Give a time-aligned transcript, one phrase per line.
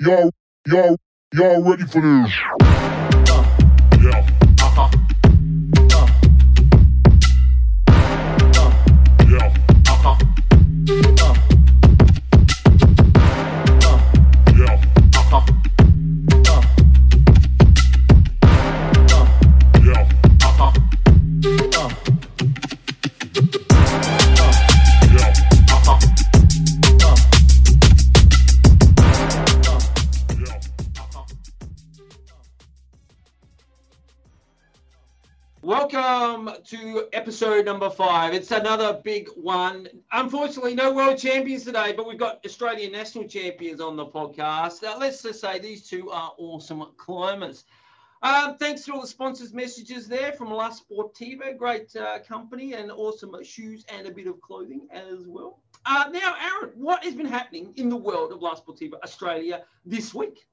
[0.00, 0.30] Y'all,
[0.66, 0.96] y'all,
[1.34, 2.79] y'all ready for this?
[36.70, 38.32] To episode number five.
[38.32, 39.88] It's another big one.
[40.12, 44.80] Unfortunately, no world champions today, but we've got Australian national champions on the podcast.
[44.80, 47.64] Now, let's just say these two are awesome climbers.
[48.22, 52.92] Um, thanks to all the sponsors' messages there from La Sportiva, great uh, company and
[52.92, 55.58] awesome shoes and a bit of clothing as well.
[55.86, 60.14] Uh, now, Aaron, what has been happening in the world of La Sportiva Australia this
[60.14, 60.46] week?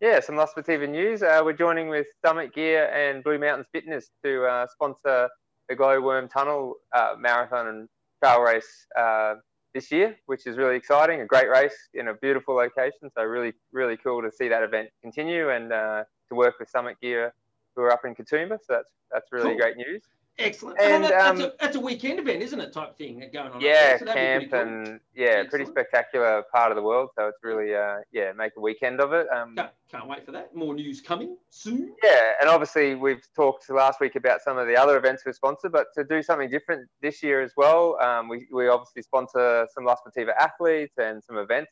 [0.00, 1.22] Yeah, some La Sportiva news.
[1.22, 5.28] Uh, we're joining with Summit Gear and Blue Mountains Fitness to uh, sponsor
[5.68, 7.88] the Glowworm Tunnel uh, Marathon and
[8.24, 9.34] Trail Race uh,
[9.74, 11.20] this year, which is really exciting.
[11.20, 13.10] A great race in a beautiful location.
[13.14, 16.96] So really, really cool to see that event continue and uh, to work with Summit
[17.02, 17.34] Gear,
[17.76, 18.56] who are up in Katoomba.
[18.58, 19.58] So that's that's really Cool.
[19.58, 20.02] great news.
[20.40, 20.80] Excellent.
[20.80, 22.72] And, And, that- that's, um, a, that's a weekend event, isn't it?
[22.72, 23.60] Type thing going on.
[23.60, 23.98] Yeah.
[23.98, 24.60] So camp pretty cool.
[24.60, 27.10] and yeah, pretty spectacular part of the world.
[27.18, 29.26] So it's really uh, yeah, make a weekend of it.
[29.30, 30.54] Um, Can't, can't wait for that.
[30.54, 31.94] More news coming soon.
[32.02, 35.68] Yeah, and obviously we've talked last week about some of the other events we sponsor,
[35.68, 39.84] but to do something different this year as well, um, we, we obviously sponsor some
[39.84, 41.70] La Sportiva athletes and some events,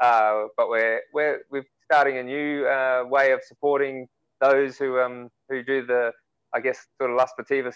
[0.00, 4.06] uh, but we're we're we're starting a new uh, way of supporting
[4.40, 6.12] those who um who do the
[6.52, 7.72] I guess sort of La Sportiva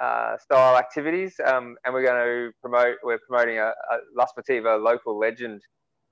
[0.00, 4.82] uh, style activities, um, and we're going to promote we're promoting a, a La Sportiva
[4.82, 5.60] local legend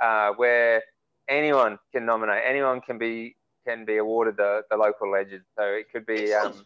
[0.01, 0.83] uh, where
[1.29, 3.35] anyone can nominate, anyone can be
[3.67, 5.43] can be awarded the, the local legend.
[5.59, 6.65] So it could be, um,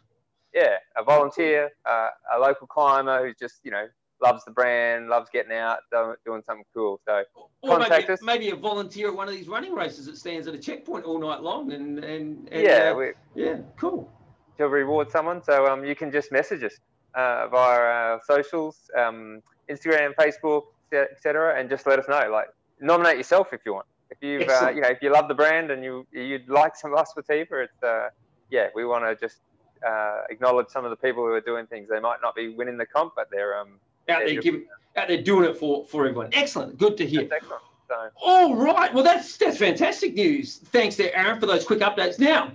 [0.53, 3.87] yeah, a volunteer, uh, a local climber who just, you know,
[4.21, 5.79] loves the brand, loves getting out,
[6.25, 7.01] doing something cool.
[7.05, 7.23] So
[7.61, 8.21] Or Contact maybe, us.
[8.21, 11.19] maybe a volunteer at one of these running races that stands at a checkpoint all
[11.19, 11.73] night long.
[11.73, 14.09] And, and, and yeah, uh, yeah, cool.
[14.57, 15.43] to reward someone.
[15.43, 16.79] So um, you can just message us
[17.15, 22.29] uh, via our socials, um, Instagram, Facebook, etc., and just let us know.
[22.31, 22.47] Like
[22.79, 23.85] nominate yourself if you want.
[24.09, 26.91] If you've, uh, you know, if you love the brand and you you'd like some
[26.91, 28.09] La Sportiva, it's uh,
[28.49, 29.39] yeah, we want to just
[29.85, 31.89] uh, acknowledge some of the people who are doing things.
[31.89, 35.21] They might not be winning the comp, but they're um, Out there giving, out there
[35.21, 36.29] doing it for, for everyone.
[36.33, 36.77] Excellent.
[36.77, 37.21] Good to hear.
[37.21, 37.63] that's excellent.
[37.87, 38.93] So All right.
[38.93, 40.57] Well, that's that's fantastic news.
[40.57, 42.19] Thanks there, Aaron, for those quick updates.
[42.19, 42.51] Now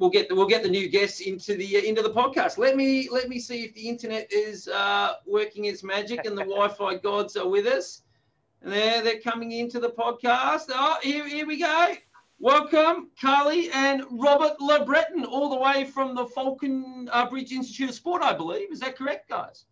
[0.00, 2.58] we'll get the, we'll get the new guests into the uh, into the podcast.
[2.58, 6.42] Let me let me see if the internet is uh, working its magic and the
[6.54, 8.02] Wi-Fi gods are with us.
[8.62, 10.64] And there they're coming into the podcast.
[10.70, 11.94] Oh, here, here we go.
[12.42, 17.94] Welcome, Carly and Robert LeBreton, all the way from the Falcon uh, Bridge Institute of
[17.94, 18.72] Sport, I believe.
[18.72, 19.66] Is that correct, guys?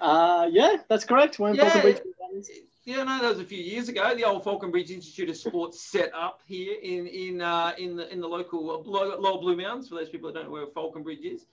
[0.00, 1.38] Uh, yeah, that's correct.
[1.38, 1.68] We're in Yeah.
[1.68, 2.46] Falcon Bridge.
[2.88, 4.14] Yeah, no, that was a few years ago.
[4.14, 8.18] The old Falconbridge Institute of Sport set up here in in uh, in the in
[8.18, 9.90] the local uh, Lower, Lower Blue Mountains.
[9.90, 11.44] For those people that don't know where Falconbridge is,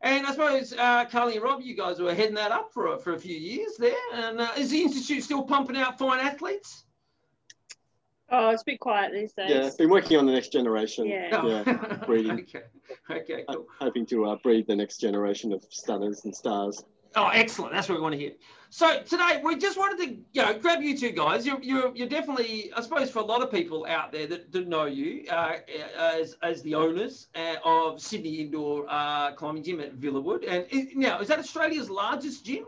[0.00, 2.98] and I suppose uh, Carly and Rob, you guys were heading that up for a,
[2.98, 3.92] for a few years there.
[4.14, 6.84] And uh, is the institute still pumping out fine athletes?
[8.30, 9.50] Oh, it's a bit quiet these days.
[9.50, 11.06] Yeah, been working on the next generation.
[11.06, 11.28] Yeah.
[11.32, 11.48] No.
[11.48, 12.30] Yeah, breeding.
[12.30, 12.62] okay,
[13.10, 13.66] okay, cool.
[13.78, 16.82] Hoping to uh, breed the next generation of stunners and stars.
[17.14, 17.72] Oh, excellent.
[17.74, 18.32] That's what we want to hear.
[18.70, 21.44] So today we just wanted to, you know, grab you two guys.
[21.46, 24.66] You're, you're, you're definitely, I suppose, for a lot of people out there that, that
[24.66, 25.56] know you uh,
[25.98, 30.44] as, as the owners uh, of Sydney Indoor uh, Climbing Gym at Villawood.
[30.48, 32.64] And is, now, is that Australia's largest gym?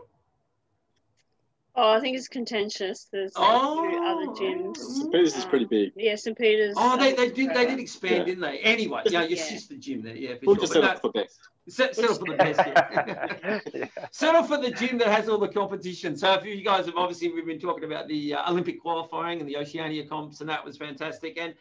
[1.77, 3.07] Oh, I think it's contentious.
[3.11, 4.77] There's a few other gyms.
[4.77, 5.11] St.
[5.11, 5.91] Peter's is pretty big.
[5.97, 6.37] Yeah, St.
[6.37, 6.73] Peter's.
[6.77, 8.23] Oh, they, they did they did expand, Yeah.
[8.23, 8.59] didn't they?
[8.59, 9.43] Anyway, yeah, your Yeah.
[9.43, 10.61] sister gym there, yeah, for We'll sure.
[10.61, 11.39] just But set no, up for best.
[11.67, 12.59] set, settle for the best.
[12.65, 13.59] Yeah.
[13.73, 13.87] yeah.
[14.11, 16.15] Settle for the gym that has all the competition.
[16.15, 19.49] So if you guys have obviously we've been talking about the uh, Olympic qualifying and
[19.49, 21.37] the Oceania comps, and that was fantastic.
[21.37, 21.53] And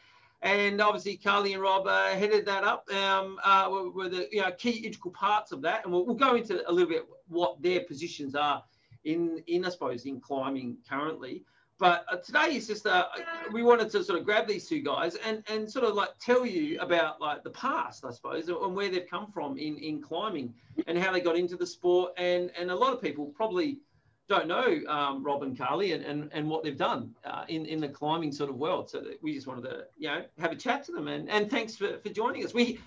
[0.43, 2.89] and obviously Carly and Rob uh, headed that up.
[2.93, 6.15] Um, uh, were, were the you know key integral parts of that, and we'll, we'll
[6.15, 8.63] go into a little bit what their positions are
[9.05, 11.45] in in I suppose in climbing currently.
[11.79, 13.07] But uh, today is just uh,
[13.53, 16.47] we wanted to sort of grab these two guys and and sort of like tell
[16.47, 20.55] you about like the past, I suppose, and where they've come from in in climbing
[20.87, 22.13] and how they got into the sport.
[22.17, 23.81] And and a lot of people probably
[24.29, 27.81] don't know um, Rob and Carly and, and, and what they've done uh, in, in
[27.81, 28.89] the climbing sort of world.
[28.89, 31.09] So we just wanted to, you know, have a chat to them.
[31.09, 32.55] And, and thanks for, for joining us.
[32.55, 32.81] We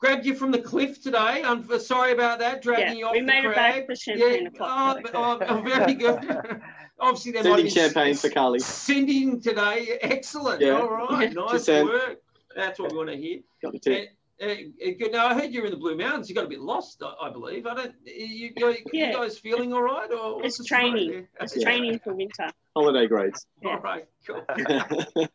[0.00, 1.42] grabbed you from the cliff today.
[1.44, 3.56] I'm sorry about that, dragging you off we the made it crag.
[3.56, 4.98] back for champagne Yeah, o'clock.
[5.14, 6.60] oh, oh, oh, very good.
[7.00, 8.58] Obviously, there might Sending be champagne for Carly.
[8.58, 10.60] Sending today, excellent.
[10.60, 10.80] Yeah.
[10.80, 11.28] All right, Yeah.
[11.42, 11.88] nice Just send.
[11.88, 12.18] work.
[12.56, 13.40] That's what we want to hear.
[13.62, 14.08] Got the tip.
[14.42, 14.54] Uh, uh,
[14.98, 15.12] good.
[15.12, 16.28] Now I heard you're in the Blue Mountains.
[16.30, 17.66] You got a bit lost, I, I believe.
[17.66, 17.94] I don't.
[18.04, 19.08] You, you, Yeah.
[19.08, 21.26] you guys feeling all right, or It's training.
[21.40, 21.62] It's Yeah.
[21.64, 22.50] training for winter.
[22.74, 23.46] Holiday grades.
[23.62, 23.70] Yeah.
[23.70, 24.42] All right, cool.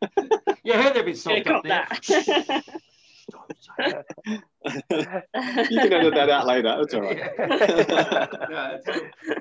[0.64, 2.62] Yeah, I heard they've been bit Gotta up cop there.
[3.78, 4.06] that.
[5.34, 6.76] can edit that out later.
[6.80, 7.20] It's all right.
[8.50, 8.80] no,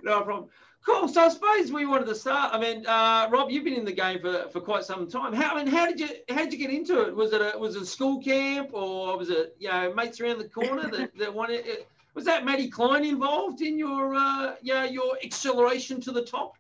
[0.03, 0.49] no problem.
[0.85, 1.09] Cool.
[1.09, 2.55] So I suppose we wanted to start.
[2.55, 5.33] I mean, uh, Rob, you've been in the game for, for quite some time.
[5.33, 7.17] How I mean, how did you how did you get into it?
[7.17, 10.39] Was it a was it a school camp or was it you know mates around
[10.39, 11.67] the corner that, that wanted?
[11.67, 11.89] It?
[12.15, 16.57] Was that Matty Klein involved in your uh, yeah your acceleration to the top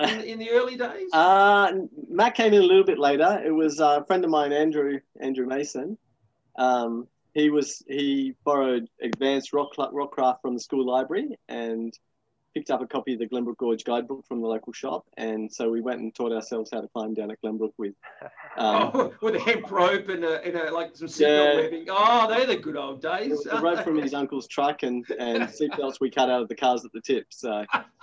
[0.00, 1.12] in, in the early days?
[1.12, 1.72] Uh,
[2.08, 3.42] Matt came in a little bit later.
[3.44, 5.98] It was a friend of mine, Andrew Andrew Mason.
[6.56, 11.92] Um, he was he borrowed advanced rock rockcraft from the school library and
[12.54, 15.70] picked up a copy of the Glenbrook Gorge guidebook from the local shop, and so
[15.70, 17.94] we went and taught ourselves how to climb down at Glenbrook with.
[18.54, 21.54] Um, oh, with a hemp rope and a, and a like some seatbelt Yeah.
[21.62, 21.86] webbing.
[21.88, 23.42] Oh, they're the good old days.
[23.44, 26.84] the rope from his uncle's truck and and seatbelts we cut out of the cars
[26.84, 27.24] at the tip.
[27.30, 27.64] So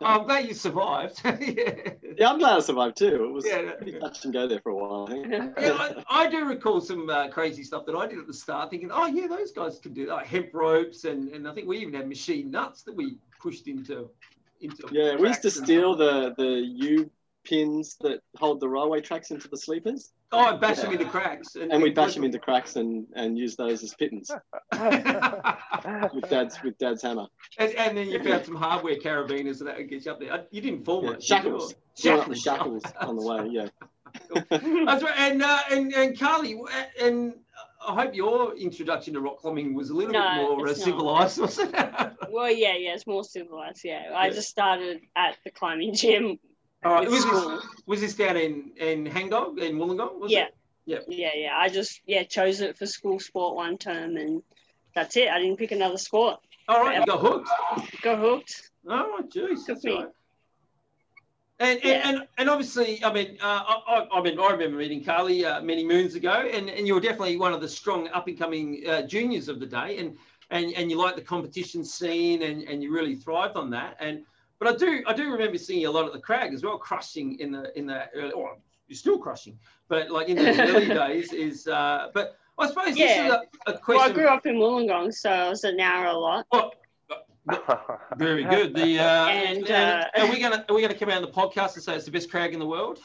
[0.00, 1.20] I'm glad you survived.
[1.24, 1.72] yeah.
[2.16, 3.24] yeah, I'm glad I survived too.
[3.24, 3.72] It was Yeah.
[3.72, 5.08] pretty touch and go there for a while.
[5.10, 5.16] I.
[5.60, 8.70] Yeah, I, I do recall some uh, crazy stuff that I did at the start,
[8.70, 11.66] thinking, oh yeah, those guys could do that, like hemp ropes, and, and I think
[11.66, 14.10] we even had machine nuts that we pushed into
[14.60, 14.88] into.
[14.92, 17.10] Yeah, we used to steal the the U
[17.44, 21.56] pins that hold the railway tracks into the sleepers, Oh, and bash them into cracks,
[21.56, 24.30] and we'd bash them into cracks and and use those as pitons
[26.14, 27.26] with dad's with dad's hammer.
[27.58, 30.32] and, and then you found some hardware carabiners and that would get you up there.
[30.32, 31.24] Uh, You didn't fall Yeah, much.
[31.24, 31.68] shackles.
[31.68, 32.02] did you?
[32.10, 33.48] Throwing up the shackles on the way.
[33.50, 33.68] Yeah.
[34.50, 35.14] That's right.
[35.18, 36.60] And, uh, and and Carly,
[37.00, 37.34] and
[37.86, 41.38] I hope your introduction to rock climbing was a little No, bit more uh, civilized,
[41.40, 42.12] wasn't it?
[42.30, 43.80] well, yeah, yeah, it's more civilized.
[43.84, 46.38] Yeah, I just started at the climbing gym.
[46.84, 47.08] All right.
[47.08, 50.18] Was this, was this down in in Hangdog in Wollongong?
[50.20, 50.46] Was Yeah.
[50.46, 50.54] It?
[50.86, 51.04] Yep.
[51.08, 51.56] Yeah, yeah.
[51.56, 54.42] I just yeah chose it for school sport one term, and
[54.94, 55.28] that's it.
[55.28, 56.40] I didn't pick another sport.
[56.68, 56.98] All right.
[56.98, 57.48] You got hooked.
[58.02, 58.70] Got hooked.
[58.86, 59.66] Oh, jeez.
[59.66, 60.08] That's right.
[61.60, 62.08] And, and, Yeah.
[62.08, 65.84] and, and obviously, I mean, uh, I, I, mean, I remember meeting Carly uh, many
[65.84, 69.02] moons ago, and, and you were definitely one of the strong up and coming uh,
[69.02, 70.16] juniors of the day, and
[70.52, 73.96] and, and you liked the competition scene, and, and you really thrived on that.
[74.00, 74.24] And
[74.58, 76.78] but I do I do remember seeing you a lot at the crag as well,
[76.78, 78.56] crushing in the in the early, or
[78.88, 79.58] you're still crushing,
[79.88, 81.66] but like in the early days is.
[81.68, 83.40] Uh, but I suppose this is Yeah.
[83.66, 86.46] a, a Well, I grew up in Wollongong, so I was at Nowra a lot.
[86.52, 86.70] Oh,
[88.16, 88.74] very good.
[88.74, 91.22] The uh, and, And, and uh, are we gonna are we gonna come out on
[91.22, 92.98] the podcast and say it's the best crag in the world?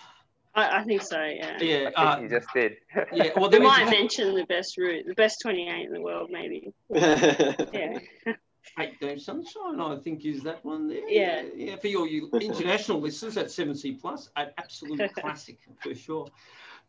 [0.56, 1.22] I, I think so.
[1.22, 1.58] Yeah.
[1.60, 2.78] Yeah, I uh, you just did.
[3.12, 3.32] yeah.
[3.36, 6.74] Well, We might is mention the best route, the best 28 in the world, maybe.
[6.90, 8.00] Yeah.
[8.80, 9.80] Eight Day Sunshine.
[9.80, 11.08] I think is that one there.
[11.08, 11.44] Yeah.
[11.56, 11.76] yeah.
[11.78, 16.28] For your you international listeners, that's seven C plus, an absolute classic for sure.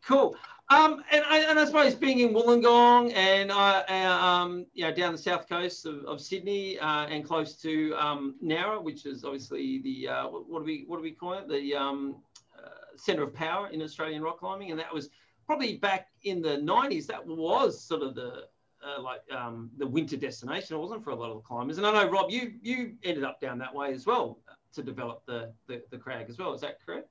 [0.05, 0.35] Cool.
[0.69, 4.65] Um, and I, and I suppose being in Wollongong and uh, uh, um,
[4.95, 8.35] down the south coast of, of Sydney uh, and close to um,
[8.81, 11.47] which is obviously the uh, what, do we what do we call it?
[11.47, 12.17] The um,
[12.57, 15.09] uh, centre of power in Australian rock climbing, and that was
[15.45, 17.07] probably back in the 90s.
[17.07, 18.43] That was sort of the
[18.85, 20.75] uh, like um, the winter destination.
[20.75, 21.77] It wasn't for a lot of the climbers.
[21.77, 24.39] And I know Rob, you you ended up down that way as well
[24.73, 26.53] to develop the the, the crag as well.
[26.53, 27.07] Is that correct?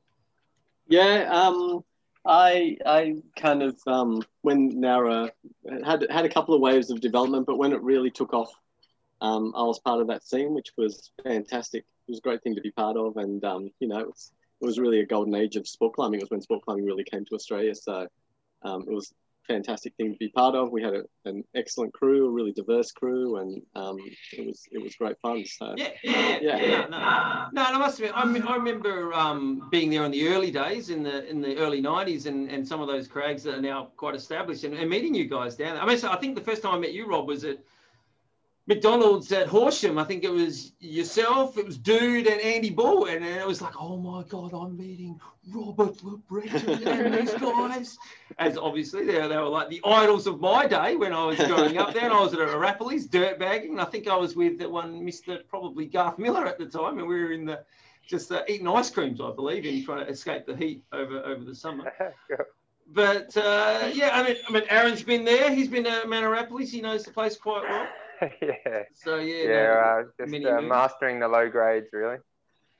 [0.88, 1.82] Yeah, um,
[2.26, 5.30] I I kind of um, when Nowra
[5.84, 8.50] had had a couple of waves of development, but when it really took off,
[9.20, 11.84] um, I was part of that scene, which was fantastic.
[12.08, 14.32] It was a great thing to be part of, and um, you know, it was,
[14.60, 16.20] it was really a golden age of sport climbing.
[16.20, 18.08] It was when sport climbing really came to Australia, so
[18.62, 19.12] um, it was
[19.46, 20.70] fantastic thing to be part of.
[20.70, 23.98] We had a, an excellent crew, a really diverse crew, and um,
[24.32, 25.44] it was it was great fun.
[25.46, 26.56] So Yeah, yeah, yeah.
[26.56, 26.86] Yeah.
[26.90, 30.28] No, no, no, no, must admit, I, me- I remember um, being there in the
[30.28, 33.54] early days, in the in the early '90s, and, and some of those crags that
[33.58, 35.82] are now quite established, and, and meeting you guys down there.
[35.82, 37.58] I mean, so I think the first time I met you, Rob, was at
[38.68, 39.96] McDonald's at Horsham.
[39.96, 43.62] I think it was yourself, it was Dude, and Andy Bull, and, and it was
[43.62, 45.20] like, oh my god, I'm meeting
[45.52, 47.96] Robert LeBreton and these guys.
[48.38, 51.78] As obviously they, they were like the idols of my day when I was growing
[51.78, 51.94] up.
[51.94, 54.68] There, and I was at a dirt bagging, and I think I was with the
[54.68, 55.46] one Mr.
[55.48, 57.62] probably Garth Miller at the time, and we were in the
[58.04, 61.44] just uh, eating ice creams, I believe, and trying to escape the heat over over
[61.44, 61.92] the summer.
[62.88, 65.52] But uh, yeah, I mean, I mean, Aaron's been there.
[65.52, 66.70] He's been at Mount Arapiles.
[66.70, 67.88] He knows the place quite well.
[68.42, 68.82] yeah.
[68.94, 70.68] So yeah, no, uh, just many uh, moons.
[70.68, 72.18] mastering the low grades, really.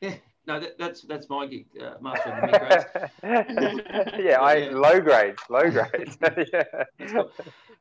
[0.01, 0.15] yeah,
[0.47, 4.15] No, that, that's that's my gig, uh, master of the mid grades.
[4.19, 4.71] yeah, I Yeah.
[4.77, 6.17] low grades, low grades.
[6.53, 6.65] yeah.
[7.09, 7.31] Cool.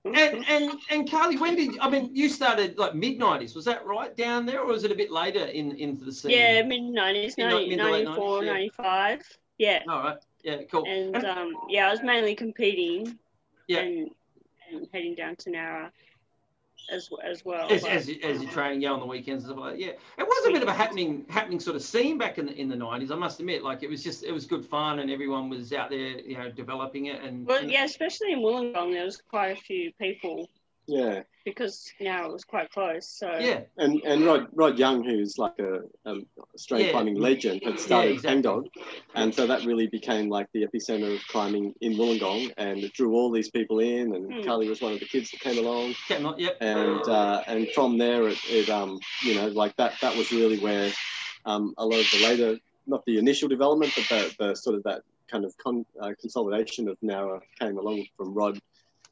[0.06, 3.56] And and and Carly, when did I mean you started like mid nineties?
[3.56, 6.32] Was that right down there, or was it a bit later in into the scene?
[6.32, 8.52] Yeah, mid 90s, Mid- 90, mid to late 94, yeah.
[8.54, 9.38] 95.
[9.58, 9.80] Yeah.
[9.90, 10.18] All right.
[10.44, 10.58] Yeah.
[10.72, 10.86] Cool.
[10.88, 13.18] And And- um, yeah, I was mainly competing
[13.68, 13.80] Yeah.
[13.80, 14.10] and,
[14.72, 15.90] and heading down to Nowra
[16.90, 17.68] as, as well.
[17.72, 19.80] as, but- as, you- as you're training, yeah, on the weekends and stuff like that.
[19.80, 22.54] Yeah, it was a bit of a happening happening sort of scene back in the
[22.60, 23.12] in the nineties.
[23.12, 25.90] I must admit, like it was just it was good fun and everyone was out
[25.90, 27.46] there, you know, developing it and.
[27.46, 30.50] well, and- yeah, especially in Wollongong, there was quite a few people
[30.88, 33.08] Yeah, because Nowra was quite close.
[33.08, 36.16] So Yeah, and and Rod Rod Young, who's like a, a
[36.56, 36.92] Australian Yeah.
[36.94, 38.42] climbing legend, had started exactly.
[38.42, 38.68] Hangdog,
[39.14, 43.14] and so that really became like the epicenter of climbing in Wollongong, and it drew
[43.14, 44.16] all these people in.
[44.16, 44.42] And Hmm.
[44.42, 46.58] Carly was one of the kids that came along, came on, yep.
[46.60, 50.58] and uh, and from there it, it um you know like that that was really
[50.60, 50.92] where
[51.46, 54.84] um a lot of the later not the initial development but the, the sort of
[54.84, 58.60] that kind of con, uh, consolidation of Nowra came along from Rod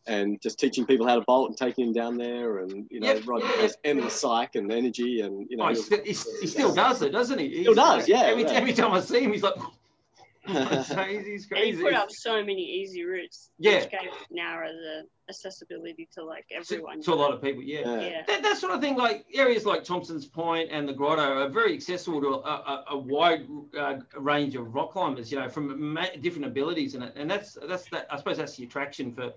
[0.06, 3.14] and just teaching people how to bolt and taking them down there and you know
[3.14, 6.12] Yep, Rod yeah, has endless psych and energy and you know Oh, he, still, he,
[6.42, 7.48] he still does it, doesn't he?
[7.50, 8.50] He still He's- does, yeah, Every, yeah.
[8.52, 9.56] every time I see him, he's like,
[10.46, 11.32] he's crazy.
[11.32, 13.50] He's and he put up so many easy routes.
[13.60, 13.76] Yeah.
[13.80, 17.02] Which gave Nowra the accessibility to like to, everyone.
[17.04, 17.80] to a lot of people, yeah.
[17.80, 18.00] Yeah.
[18.02, 18.22] Yeah.
[18.28, 21.74] That, that sort of thing, like areas like Thompson's Point and the Grotto are very
[21.74, 23.48] accessible to a, a, a wide
[23.80, 27.90] uh, range of rock climbers, you know, from ma- different abilities, and and that's that's
[27.92, 28.08] that.
[28.12, 29.32] I suppose that's the attraction for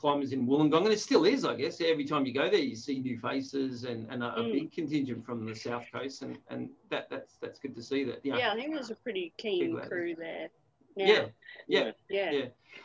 [0.00, 1.80] climbers in Wollongong, and it still is, I guess.
[1.80, 4.52] Every time you go there, you see new faces and, and a, a Mm.
[4.52, 8.24] big contingent from the south coast, and, and that that's that's good to see that.
[8.24, 10.48] Know, Yeah, I think there's a pretty keen crew there.
[10.96, 11.04] Now.
[11.06, 11.24] yeah,
[11.68, 11.90] yeah.
[12.08, 12.30] Yeah.
[12.32, 12.44] Yeah.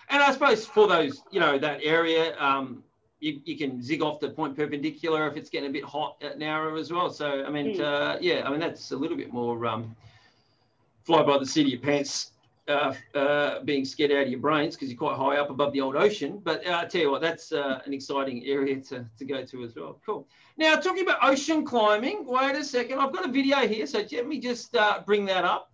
[0.09, 2.83] And I suppose for those, you know, that area, um,
[3.19, 6.37] you, you can zig off the point perpendicular if it's getting a bit hot at
[6.37, 7.09] Nowra as well.
[7.09, 7.79] So, I mean, Mm.
[7.81, 9.95] uh, yeah, I mean, that's a little bit more um,
[11.03, 12.31] fly by the seat of your pants,
[12.67, 15.95] uh, being scared out of your brains because you're quite high up above the old
[15.95, 16.41] ocean.
[16.43, 19.63] But uh, I tell you what, that's uh, an exciting area to, to go to
[19.63, 19.99] as well.
[20.05, 20.27] Cool.
[20.57, 22.99] Now, talking about ocean climbing, wait a second.
[22.99, 23.85] I've got a video here.
[23.85, 25.71] So let me just uh, bring that up.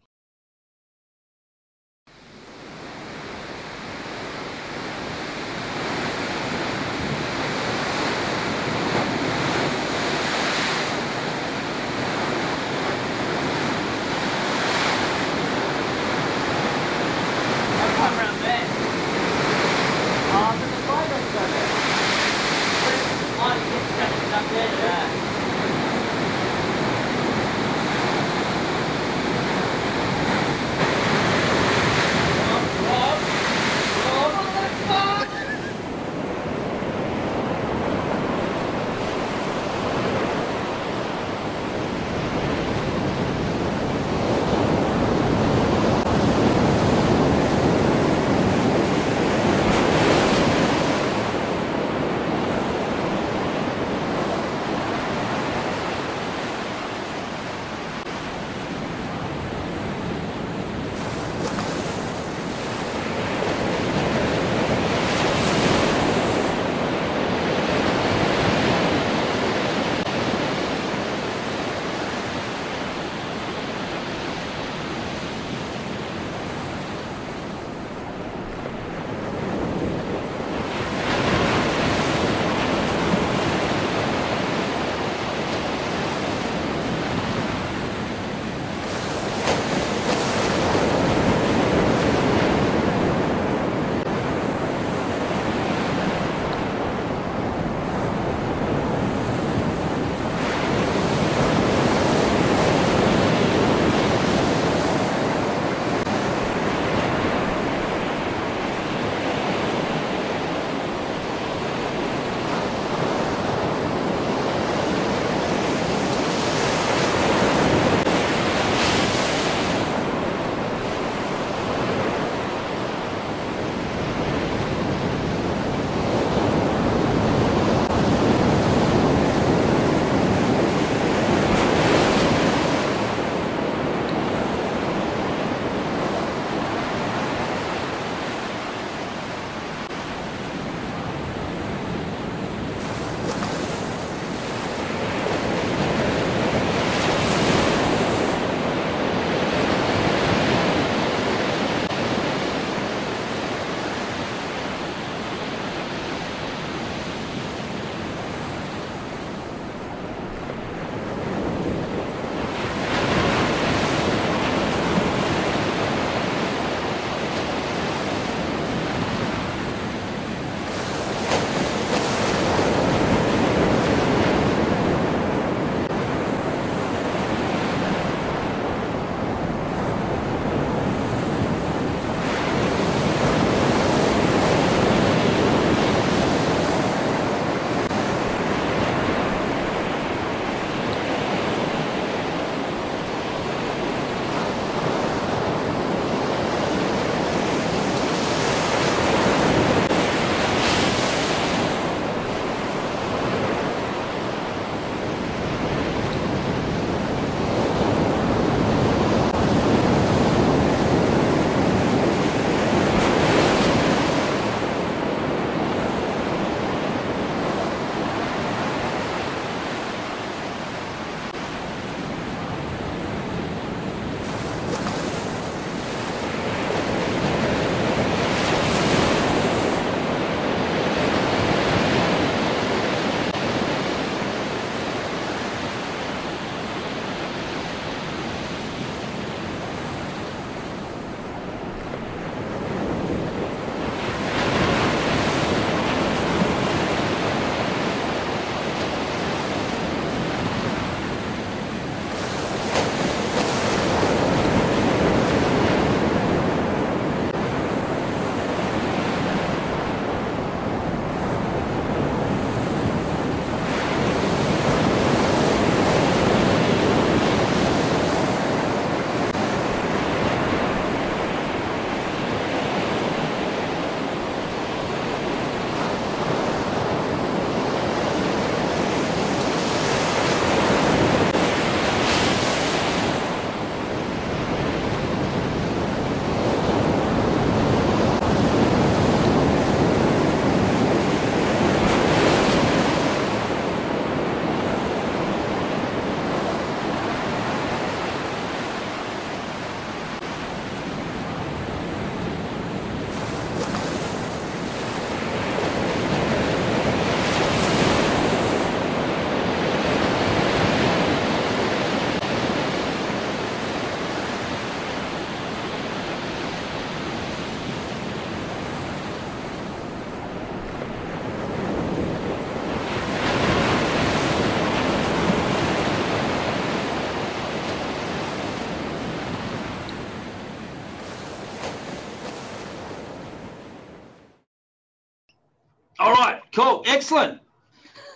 [336.54, 337.40] Cool, excellent.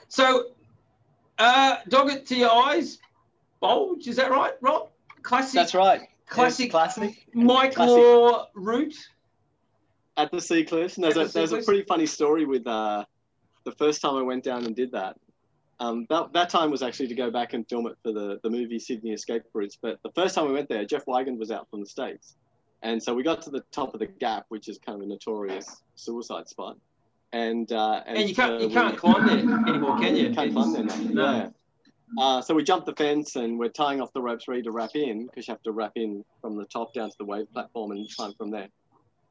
[0.07, 0.47] So,
[1.37, 2.99] uh, dog it to your eyes,
[3.59, 4.07] bulge.
[4.07, 4.89] Is that right, Rob?
[5.21, 5.53] Classic.
[5.53, 6.01] That's right.
[6.27, 6.69] Classic.
[6.69, 7.27] Classic.
[7.33, 7.95] Mike Classic.
[7.95, 8.95] Law route.
[10.17, 10.95] At the Sea Cliffs.
[10.95, 13.03] And there's, a, the there's a pretty funny story with uh,
[13.63, 15.17] the first time I went down and did that.
[15.79, 18.49] Um, that, that time was actually to go back and film it for the, the
[18.49, 19.77] movie Sydney Escape Routes.
[19.81, 22.35] But the first time we went there, Geoff Weigand was out from the States.
[22.81, 25.07] And so we got to the top of the gap, which is kind of a
[25.07, 26.77] notorious suicide spot.
[27.35, 30.29] And, uh, and, And you can't so you we- can't climb there anymore, can you?
[30.33, 30.95] Can't climb there now.
[31.11, 31.37] No.
[31.37, 31.49] Yeah.
[32.17, 34.91] Uh, so we jumped the fence and we're tying off the ropes ready to wrap
[34.95, 37.91] in because you have to wrap in from the top down to the wave platform
[37.91, 38.69] and climb from there.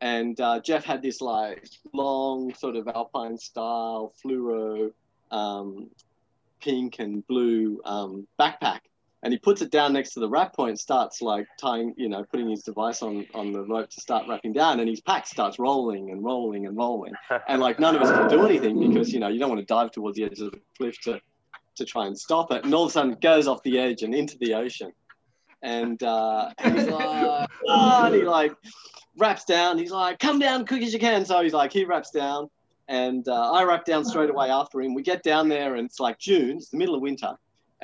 [0.02, 4.92] And uh, Geoff had this like long sort of alpine style fluoro
[5.30, 5.88] um,
[6.60, 8.80] pink and blue um, backpack.
[9.24, 12.24] And he puts it down next to the wrap point, starts like tying, you know,
[12.30, 14.80] putting his device on, on the rope to start wrapping down.
[14.80, 17.14] And his pack starts rolling and rolling and rolling.
[17.48, 19.66] And like none of us can do anything because you know you don't want to
[19.66, 21.20] dive towards the edge of the cliff to
[21.76, 22.64] to try and stop it.
[22.64, 24.92] And all of a sudden it goes off the edge and into the ocean.
[25.62, 28.52] And uh and he's like oh, and he like
[29.16, 29.78] wraps down.
[29.78, 31.24] He's like come down quick as you can.
[31.24, 32.50] So he's like he wraps down
[32.88, 34.92] and uh, i wrap down straight away after him.
[34.92, 37.34] We get down there and it's like june it's the middle of winter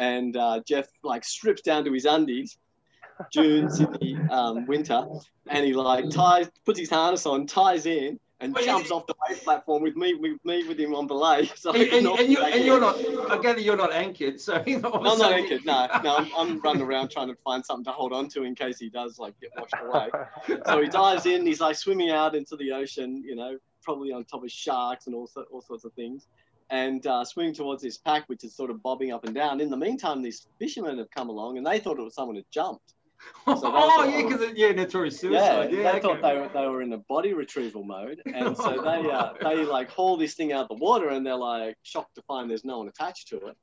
[0.01, 2.59] and uh, Geoff like strips down to his undies
[3.33, 5.05] june sydney um, winter
[5.49, 9.07] and he like ties puts his harness on ties in and Wait, jumps is- off
[9.07, 11.51] the wave platform with me with me with him on belay.
[11.57, 12.97] So And, and, and, you, and you're not.
[13.31, 15.67] I gather you're not anchored, so you know, No, I'm not anchored.
[15.67, 18.55] No, no, I'm, I'm running around trying to find something to hold on to in
[18.55, 20.09] case he does like get washed away.
[20.67, 21.45] So he dives in.
[21.45, 23.23] He's like swimming out into the ocean.
[23.23, 26.27] You know, probably on top of sharks and all so, all sorts of things,
[26.71, 29.61] and uh, swimming towards this pack, which is sort of bobbing up and down.
[29.61, 32.47] In the meantime, these fishermen have come along, and they thought it was someone had
[32.51, 32.95] jumped.
[33.47, 35.73] oh yeah, because yeah, notorious Yeah, suicide.
[35.73, 36.01] Yeah, they okay.
[36.01, 39.65] thought they were, they were in a body retrieval mode, and so they uh, they
[39.65, 42.65] like haul this thing out of the water, and they're like shocked to find there's
[42.65, 43.57] no one attached to it.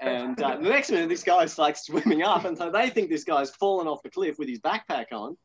[0.00, 3.24] And uh, the next minute, this guy's like swimming up, and so they think this
[3.24, 5.36] guy's fallen off the cliff with his backpack on.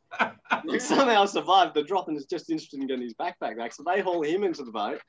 [0.65, 3.73] Like, somehow survived the drop and is just interested in getting his backpack back.
[3.73, 5.01] So they haul him into the boat,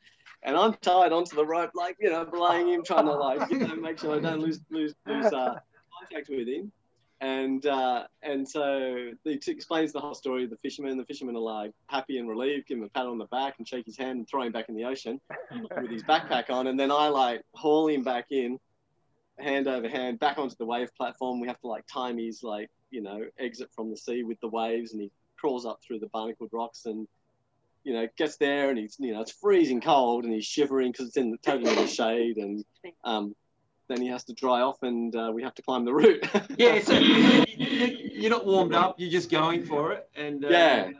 [0.42, 3.59] and I'm tied onto the rope, like you know, belaying him, trying to like you
[3.59, 5.57] know make sure I don't lose lose lose uh,
[5.98, 6.72] contact with him.
[7.20, 10.96] And uh, and so he t- explains the whole story of the fishermen.
[10.96, 13.66] The fishermen are like happy and relieved, give him a pat on the back and
[13.66, 15.20] shake his hand and throw him back in the ocean
[15.51, 16.68] with his backpack on.
[16.68, 18.61] And then I like haul him back in,
[19.40, 21.40] hand over hand, back onto the wave platform.
[21.40, 24.48] We have to like time his like you know exit from the sea with the
[24.48, 27.09] waves, and he crawls up through the barnacled rocks and
[27.85, 31.09] you know gets there and he's you know it's freezing cold and he's shivering because
[31.09, 32.64] it's in the totally in the shade and
[33.05, 33.35] um,
[33.88, 36.23] then he has to dry off and uh, we have to climb the route.
[36.59, 38.97] Yeah, so you- you- you're not warmed up.
[38.99, 40.09] You're just going for it.
[40.17, 40.49] And uh,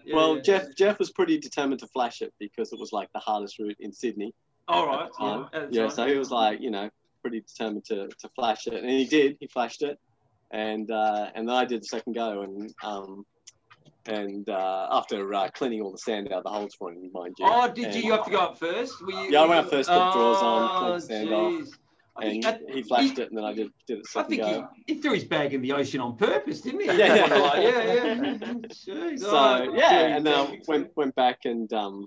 [0.05, 0.15] yeah.
[0.15, 0.43] Well, yeah.
[0.43, 3.77] Geoff Geoff was pretty determined to flash it because it was like the hardest route
[3.81, 4.33] in Sydney.
[4.69, 5.11] All right.
[5.21, 5.27] Yeah.
[5.73, 5.83] Yeah.
[5.89, 5.91] time.
[5.91, 6.89] So he was like, you know,
[7.23, 9.37] pretty determined to, to flash it, and he did.
[9.41, 9.99] He flashed it,
[10.53, 13.27] and uh, and then I did the second go, and um,
[14.09, 17.37] and uh, after uh, cleaning all the sand out of the holes for him, mind
[17.39, 17.47] you.
[17.47, 18.03] Oh, did and, you?
[18.03, 19.01] You have to go up first?
[19.03, 21.53] Were you, Yeah, I went up first, put drawers on, Oh, cleaned the sand off,
[21.53, 21.79] jeez.
[22.17, 24.95] I And think- he flashed it, and then I did did it I think he,
[24.95, 26.87] he threw his bag in the ocean on purpose, didn't he?
[26.87, 27.61] Yeah, yeah.
[27.61, 28.25] yeah, yeah.
[28.25, 32.07] Jeez, So oh, yeah, and then I went went back and um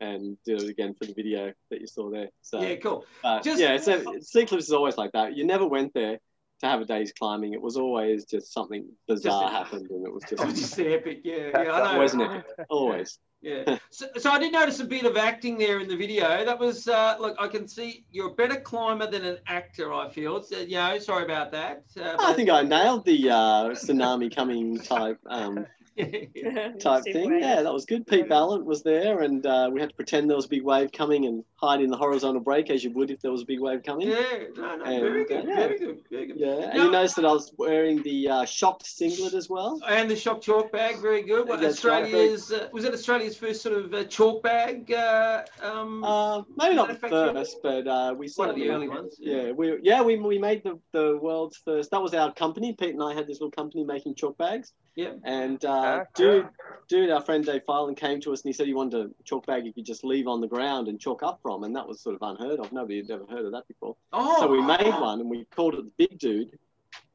[0.00, 2.28] and did it again for the video that you saw there.
[2.42, 3.04] So Yeah, cool.
[3.24, 5.36] Uh, Just- yeah, so Sea Cliffs is always like that.
[5.36, 6.20] You never went there
[6.60, 7.52] to have a day's climbing.
[7.54, 10.78] It was always just something bizarre Just- happened, and it was just It was just
[10.80, 11.20] epic.
[11.24, 11.84] Yeah, yeah, I know.
[11.84, 12.44] always an epic.
[12.68, 13.18] Always.
[13.40, 13.78] Yeah.
[13.90, 16.44] So, so I did notice a bit of acting there in the video.
[16.44, 17.36] That was uh, look.
[17.38, 19.92] I can see you're a better climber than an actor.
[19.94, 20.42] I feel.
[20.42, 21.84] So, you know, sorry about that.
[21.98, 23.34] Uh, I think I nailed the uh,
[23.70, 25.66] tsunami coming type um,
[26.80, 27.38] type thing.
[27.40, 28.06] Yeah, that was good.
[28.06, 30.92] Pete Ballant was there, and uh, we had to pretend there was a big wave
[30.92, 33.60] coming and hide in the horizontal break as you would if there was a big
[33.60, 34.08] wave coming.
[34.08, 34.44] yeah.
[34.56, 34.84] No, no.
[34.84, 35.44] And, Very uh, good.
[35.48, 35.54] yeah.
[35.56, 35.98] Very good.
[36.10, 36.36] Very good.
[36.36, 36.84] Yeah, and No.
[36.84, 39.80] you noticed that I was wearing the uh, shocked singlet as well.
[39.88, 41.48] And the shock chalk bag, very good.
[41.48, 44.92] What, right, Australia's uh, was it Australia's first sort of uh, chalk bag?
[44.92, 49.16] Uh, um, Uh, maybe not the first, but uh, we one of the early ones.
[49.18, 51.90] Yeah, we yeah we, we made the, the world's first.
[51.90, 52.72] That was our company.
[52.72, 54.72] Pete and I had this little company making chalk bags.
[54.94, 55.12] Yeah.
[55.24, 56.48] And uh, Ah, dude,
[56.88, 59.46] dude, our friend Dave Filan came to us and he said he wanted a chalk
[59.46, 62.00] bag you could just leave on the ground and chalk up from, and that was
[62.00, 62.72] sort of unheard of.
[62.72, 63.96] Nobody had ever heard of that before.
[64.12, 64.40] Oh.
[64.40, 66.58] So we made one and we called it the Big Dude,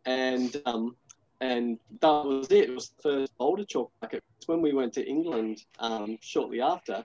[0.06, 0.96] and um,
[1.42, 2.70] and that was it.
[2.70, 4.24] It was the first boulder chalk bucket.
[4.38, 7.04] It's when we went to England um, shortly after,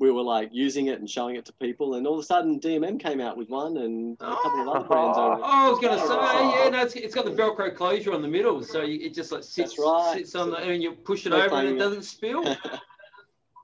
[0.00, 2.58] we were like using it and showing it to people, and all of a sudden
[2.58, 5.34] DMM came out with one, and a couple of other brands over.
[5.34, 6.08] Oh, I was going to oh.
[6.08, 9.14] say, yeah, no, it's, it's got the Velcro closure on the middle, so you, it
[9.14, 10.14] just like sits, right.
[10.16, 11.78] sits on the, and you push it No over and it it.
[11.78, 12.56] doesn't spill.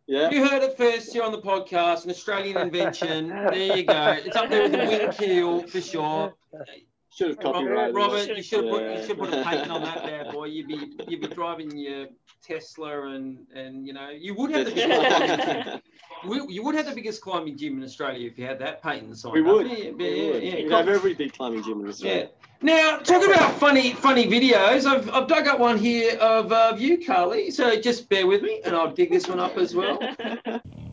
[0.08, 0.30] Yeah.
[0.30, 3.28] You heard it first here on the podcast, an Australian invention.
[3.28, 4.16] there you go.
[4.24, 6.32] It's up there with the wing keel for sure.
[7.16, 7.94] Should have Robert, copyrighted.
[7.94, 7.98] it.
[7.98, 10.44] Robert you should have put you should put a patent on that bad boy.
[10.46, 12.08] You'd be you'd be driving your
[12.42, 15.80] Tesla and and you know you would have the biggest climbing gym.
[16.46, 19.16] We- You would have the biggest climbing gym in Australia if you had that patent
[19.16, 19.32] signed.
[19.34, 19.46] We up.
[19.46, 19.66] would.
[19.66, 20.42] Yeah, yeah, We yeah, would.
[20.42, 21.88] yeah, We'd have every big climbing gym in Yeah.
[21.90, 22.28] Australia.
[22.62, 27.04] Now, talking about funny, funny videos, I've, I've dug up one here of uh, you,
[27.04, 27.50] Carly.
[27.50, 29.98] So just bear with me, and I'll dig this one up as well.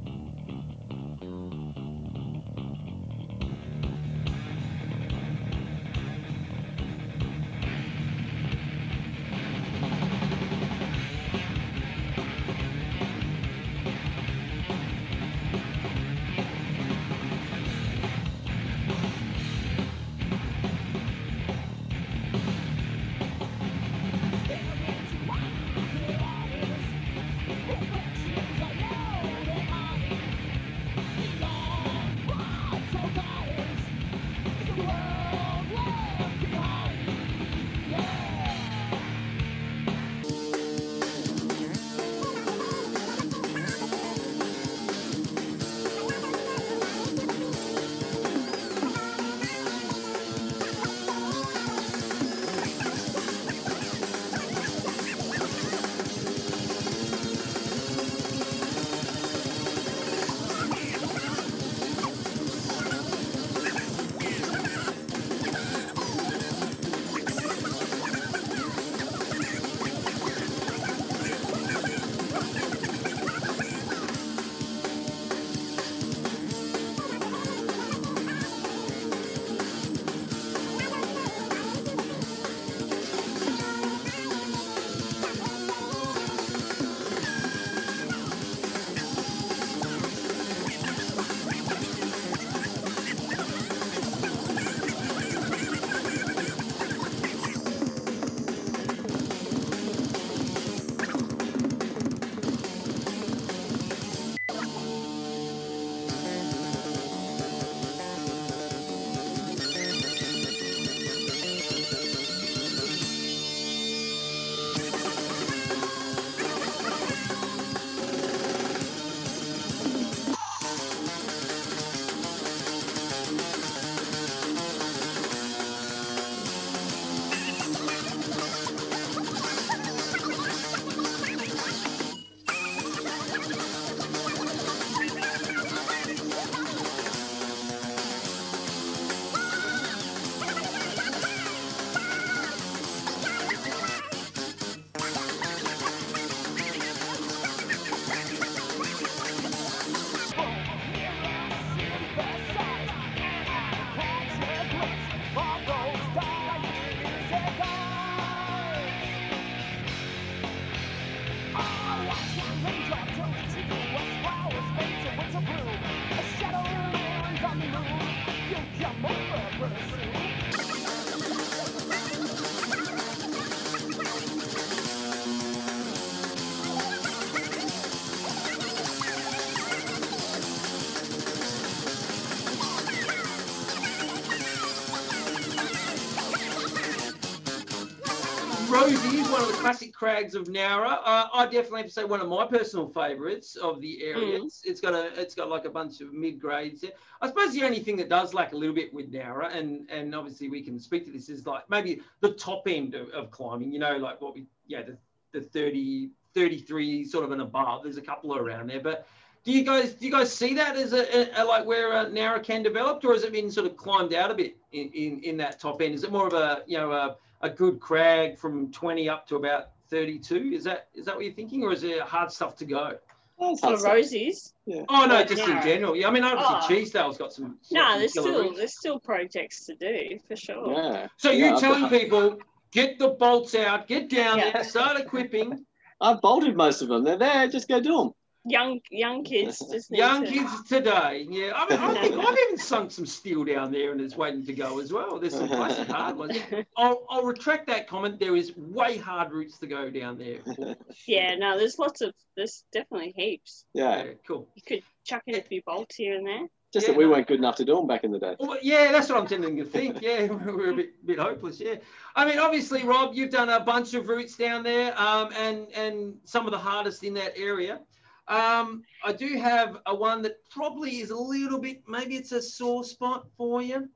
[190.04, 191.00] crags of Nowra.
[191.06, 194.62] Uh, I definitely have to say one of my personal favourites of the areas.
[194.66, 194.70] Mm.
[194.70, 196.82] It's, got a it's got like a bunch of mid grades.
[196.82, 196.92] there.
[197.22, 200.13] I suppose the only thing that does lack a little bit with Nowra, and and
[200.13, 203.72] obviously we can speak to this, is like maybe the top end of, of climbing.
[203.72, 204.98] You know, like what we yeah the
[205.32, 207.84] the 30 33 sort of and above.
[207.84, 209.08] There's a couple around there, but.
[209.46, 211.04] Do you guys do you guys see that as a,
[211.38, 214.13] a, a like where uh, Nowra can developed, or has it been sort of climbed
[214.13, 215.94] out a bit in, in, in that top end?
[215.94, 219.36] Is it more of a you know a, a good crag from 20 up to
[219.36, 220.52] about 32?
[220.56, 222.98] Is that is that what you're thinking, or is there hard stuff to go?
[223.40, 223.94] That's For hard stuff.
[223.94, 224.54] Rosie's.
[224.90, 225.24] Oh no, Yeah.
[225.24, 225.96] just in general.
[225.96, 226.82] Yeah, I mean obviously Oh.
[226.82, 227.60] Cheesedale's got some.
[227.72, 228.58] No, some there's still routes.
[228.58, 230.72] there's still projects to do for sure.
[230.74, 231.08] Yeah.
[231.18, 232.40] So Yeah, you're I've telling got- people
[232.72, 234.52] get the bolts out, get down Yeah.
[234.52, 235.64] there, start equipping.
[236.02, 237.04] I've bolted most of them.
[237.04, 237.48] They're there.
[237.48, 238.12] Just go do them.
[238.46, 241.54] Young young kids just Young to, kids today, yeah.
[241.56, 244.54] I mean, I think I've even sunk some steel down there and it's waiting to
[244.54, 245.18] go as well.
[245.20, 246.38] There's some classic hard ones.
[246.78, 248.20] I'll, I'll retract that comment.
[248.20, 250.40] There is way hard routes to go down there.
[251.08, 253.66] Yeah, no, there's lots of there's definitely heaps.
[253.74, 254.04] Yeah.
[254.04, 254.48] Yeah, cool.
[254.56, 256.48] You could chuck in a few bolts here and there.
[256.72, 258.36] Just Yeah, that we weren't good enough to do them back in the day.
[258.40, 260.02] Well, yeah, that's what I'm tending to think.
[260.02, 261.60] Yeah, we're a bit, bit hopeless.
[261.60, 261.76] Yeah,
[262.16, 266.16] I mean, obviously, Rob, you've done a bunch of routes down there, um, and and
[266.24, 267.80] some of the hardest in that area.
[268.28, 272.42] Um, I do have a one that probably is a little bit, maybe it's a
[272.42, 273.90] sore spot for you.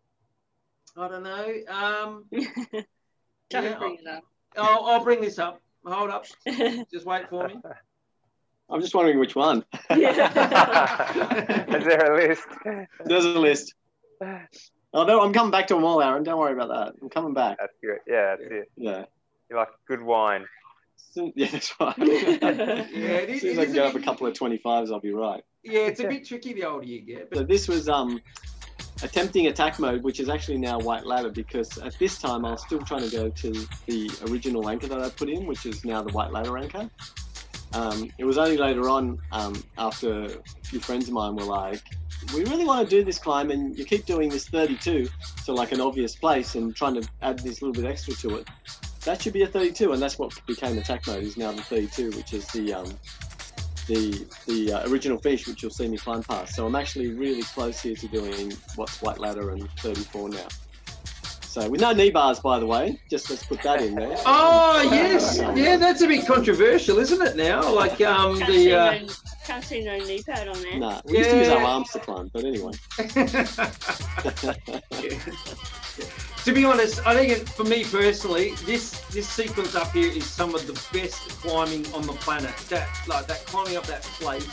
[0.97, 1.53] I don't know.
[1.69, 2.25] Um,
[3.49, 4.23] Don't Yeah, bring it up.
[4.57, 5.61] I'll, I'll bring this up.
[5.85, 6.25] Hold up.
[6.91, 7.55] Just wait for me.
[8.69, 9.63] I'm just wondering which one.
[9.91, 10.27] Is there
[12.11, 12.47] a list?
[13.05, 13.73] There's a list.
[14.93, 16.23] Oh, no, I'm coming back to them all, Aaron.
[16.23, 16.95] Don't worry about that.
[17.01, 17.59] I'm coming back.
[17.59, 17.99] That's good.
[18.05, 18.69] Yeah, that's it.
[18.75, 19.05] Yeah.
[19.49, 20.45] You like good wine.
[20.97, 21.95] Soon- yeah, that's right.
[21.97, 24.91] Yeah, it as soon as I is can a get up a couple of 25s,
[24.91, 25.43] I'll be right.
[25.63, 27.29] Yeah, it's a bit tricky the older you get.
[27.33, 28.21] So But this was um,
[29.03, 32.61] attempting attack mode, which is actually now white ladder because at this time I was
[32.61, 33.51] still trying to go to
[33.85, 36.89] the original anchor that I put in, which is now the white ladder anchor.
[37.73, 40.29] Um, it was only later on um, after a
[40.63, 41.81] few friends of mine were like,
[42.33, 45.07] we really want to do this climb and you keep doing this 32,
[45.43, 48.47] so like an obvious place and trying to add this little bit extra to it.
[49.07, 52.11] That should be a 32 and that's what became attack mode is now the 32,
[52.17, 52.93] which is the um,
[53.87, 56.55] the the uh, original finish, which you'll see me climb past.
[56.55, 60.47] So I'm actually really close here to doing what's white ladder and 34 now.
[61.41, 64.17] So with no knee bars, by the way, just let's put that in there.
[64.25, 67.37] oh yes, yeah, that's a bit controversial, isn't it?
[67.37, 68.77] Now, like um Can't, see the.
[68.77, 69.07] Uh, no,
[69.45, 70.79] can't see no knee pad on there.
[70.79, 72.73] Nah, we used to use our arms to climb, but anyway.
[76.47, 80.25] to be honest, I think it, for me personally, this this sequence up here is
[80.25, 82.55] some of the best climbing on the planet.
[82.69, 84.47] That like that climbing up that plate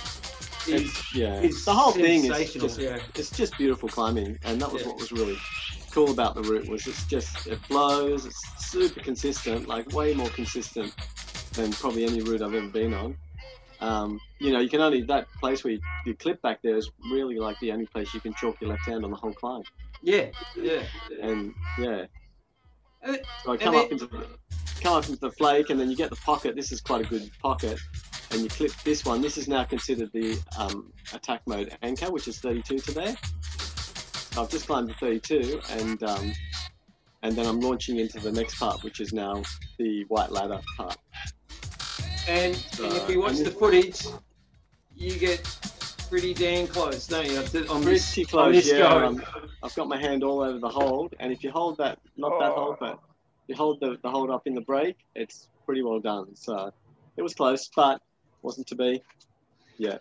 [0.67, 2.99] is It's, yeah, is the whole thing is just yeah.
[3.15, 4.89] it's just beautiful climbing, and that was Yeah.
[4.89, 5.39] what was really
[5.93, 10.31] cool about the route was it's just it flows, it's super consistent, like way more
[10.31, 10.93] consistent
[11.53, 13.17] than probably any route I've ever been on.
[13.79, 16.91] Um, you know, you can only that place where you, you clip back there is
[17.13, 19.63] really like the only place you can chalk your left hand on the whole climb,
[20.05, 20.83] Yeah, yeah.
[21.23, 22.05] and yeah.
[23.03, 24.27] Uh, So I come up into the,
[24.83, 26.55] come up into the flake, and then you get the pocket.
[26.55, 27.79] This is quite a good pocket,
[28.31, 29.23] and you clip this one.
[29.23, 33.17] This is now considered the um, attack mode anchor, which is 32 today.
[34.33, 36.33] So I've just climbed to 32, and um,
[37.23, 39.43] and then I'm launching into the next part, which is now
[39.79, 40.99] the white ladder part.
[42.29, 44.03] And, and if we watch the footage,
[44.95, 45.40] you get
[46.09, 47.43] pretty damn close, don't you?
[47.43, 48.79] to- On this, Pretty on close, this yeah.
[48.79, 49.07] go.
[49.07, 49.23] um,
[49.62, 52.53] I've got my hand all over the hold, and if you hold that, not that
[52.53, 52.99] hold, but
[53.49, 56.35] you hold the, the hold up in the break, it's pretty well done.
[56.37, 56.71] So
[57.17, 58.01] it was close, but
[58.43, 59.03] wasn't to be.
[59.79, 59.99] Yeah,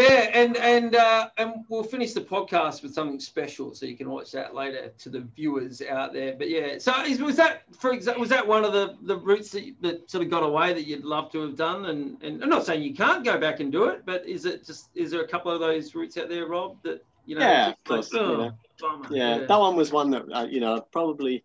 [0.00, 4.32] and and uh, and we'll finish the podcast with something special, so you can watch
[4.32, 6.34] that later to the viewers out there.
[6.36, 9.50] But yeah, so is, was that for example was that one of the the routes
[9.50, 11.86] that, you- that sort of got away that you'd love to have done?
[11.86, 14.64] And and I'm not saying you can't go back and do it, but is it
[14.64, 17.42] just is there a couple of those routes out there, Rob, that you know?
[17.46, 18.52] Yeah, of course, like, you oh, know.
[18.80, 19.06] bummer.
[19.10, 21.44] yeah, that one was one that uh, you know probably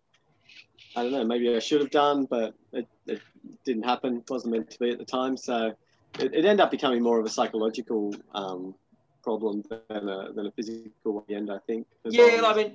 [0.96, 3.20] I don't know maybe I should have done, but it, it
[3.64, 4.18] didn't happen.
[4.18, 5.74] It wasn't meant to be at the time, so
[6.18, 8.74] it, it ended up becoming more of a psychological um,
[9.22, 11.50] problem than a than a physical one end.
[11.50, 11.86] I think.
[12.04, 12.74] Yeah, was- I mean,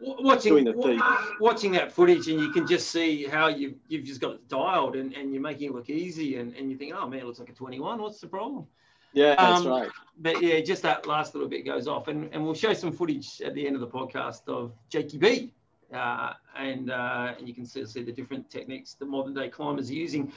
[0.00, 4.34] watching the watching that footage, and you can just see how you've, you've just got
[4.34, 7.20] it dialed, and, and you're making it look easy, and, and you think, oh man,
[7.20, 8.00] it looks like a 21.
[8.00, 8.66] What's the problem?
[9.12, 9.90] yeah, that's um, right.
[10.18, 13.40] But yeah, just that last little bit goes off, and, and we'll show some footage
[13.42, 15.52] at the end of the podcast of Jakey B.
[15.92, 19.90] Uh, and uh, and you can see, see the different techniques the modern day climbers
[19.90, 20.32] are using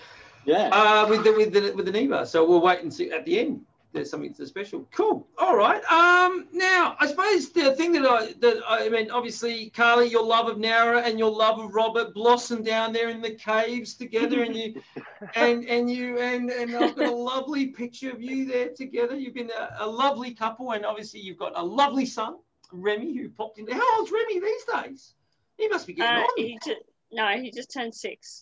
[0.46, 2.10] Yeah, uh, with the with the with the knee.
[2.26, 3.66] So we'll wait and see at the end.
[3.94, 4.88] There's something so special.
[4.92, 5.28] Cool.
[5.38, 5.84] All right.
[5.86, 6.48] Um.
[6.52, 10.58] Now, I suppose the thing that I that I mean, obviously, Carly, your love of
[10.58, 14.82] Nowra and your love of Robert blossomed down there in the caves together, and you
[15.36, 19.16] and and you and and I've got a lovely picture of you there together.
[19.16, 22.38] You've been a, a lovely couple, and obviously you've got a lovely son,
[22.72, 23.68] Remy, who popped in.
[23.70, 25.14] How old's Remy these days?
[25.58, 26.30] He must be getting Uh, on.
[26.36, 28.42] he just, no, he just turned six.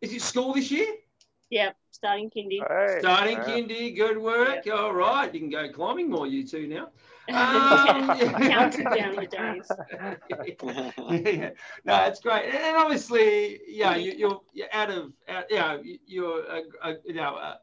[0.00, 0.86] Is it school this year?
[1.50, 2.60] Yep, starting kindy.
[2.66, 3.44] Hey, Starting wow.
[3.44, 4.66] kindy, good work.
[4.72, 6.88] All right, you can go climbing more, you two now.
[7.30, 9.70] Um, Counted down the days.
[10.28, 10.90] yeah,
[11.30, 11.50] yeah.
[11.84, 15.80] No, it's great, and and obviously, yeah, you, you're you're out of, out, you know,
[16.06, 17.58] you're a, a you know a,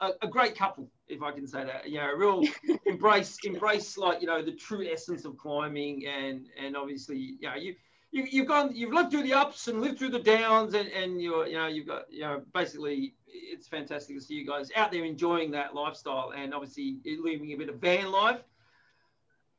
[0.00, 1.88] a, a great couple, if I can say that.
[1.88, 2.44] You know, a real
[2.86, 7.54] embrace embrace like you know the true essence of climbing, and and obviously, you know,
[7.56, 7.74] you.
[8.10, 11.20] You, you've gone, you've lived through the ups and lived through the downs, and, and
[11.20, 14.92] you're, you know, you've got, you know, basically, it's fantastic to see you guys out
[14.92, 18.40] there enjoying that lifestyle, and obviously living a bit of van life.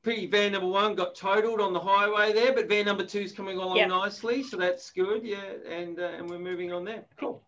[0.01, 3.34] Pretty van number one got totaled on the highway there, but van number two is
[3.34, 3.89] coming along Yep.
[3.89, 5.23] nicely, so that's good.
[5.23, 7.03] Yeah, and uh, and we're moving on there.
[7.17, 7.43] Cool.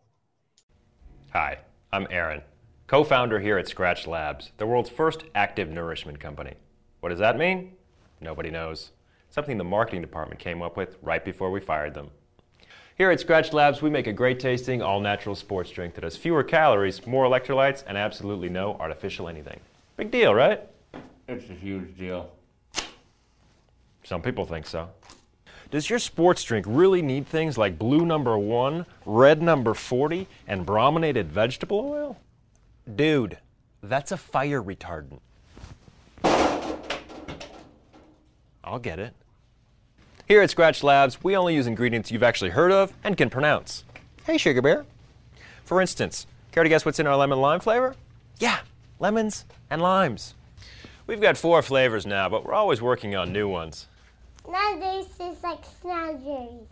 [1.32, 1.60] Hi,
[1.94, 2.42] I'm Aaron,
[2.88, 6.56] co founder here at Skratch Labs, the world's first active nourishment company.
[7.00, 7.74] What does that mean?
[8.20, 8.92] Nobody knows.
[9.30, 12.12] Something the marketing department came up with right before we fired them.
[13.02, 16.16] Here at Skratch Labs, we make a great tasting, all natural sports drink that has
[16.16, 19.60] fewer calories, more electrolytes, and absolutely no artificial anything.
[19.98, 20.62] Big deal, right?
[21.28, 22.30] It's a huge deal.
[24.04, 24.88] Some people think so.
[25.72, 30.64] Does your sports drink really need things like blue number one, red number 40, and
[30.64, 32.18] brominated vegetable oil?
[32.96, 33.40] Dude,
[33.82, 35.22] that's a fire retardant.
[38.64, 39.16] I'll get it.
[40.32, 43.84] Here at Skratch Labs, we only use ingredients you've actually heard of and can pronounce.
[44.24, 44.86] Hey, Sugar Bear.
[45.66, 47.96] For instance, care to guess what's in our lemon lime flavor?
[48.40, 48.60] Yeah,
[48.98, 50.36] lemons and limes.
[51.06, 53.88] We've got four flavors now, but we're always working on new ones.
[54.50, 56.70] Nowadays, it's like strawberries.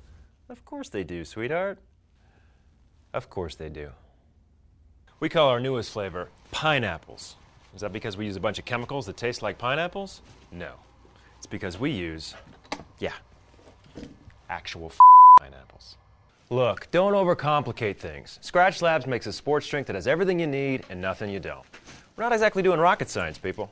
[0.47, 1.79] Of course they do, sweetheart.
[3.13, 3.89] Of course they do.
[5.19, 7.35] We call our newest flavor pineapples.
[7.75, 10.21] Is that because we use a bunch of chemicals that taste like pineapples?
[10.49, 10.75] No.
[11.37, 12.35] It's because we use,
[12.99, 13.15] yeah,
[14.49, 14.91] actual
[15.39, 15.97] pineapples.
[16.49, 18.39] Look, don't overcomplicate things.
[18.41, 21.65] Skratch Labs makes a sports drink that has everything you need and nothing you don't.
[22.15, 23.71] We're not exactly doing rocket science, people.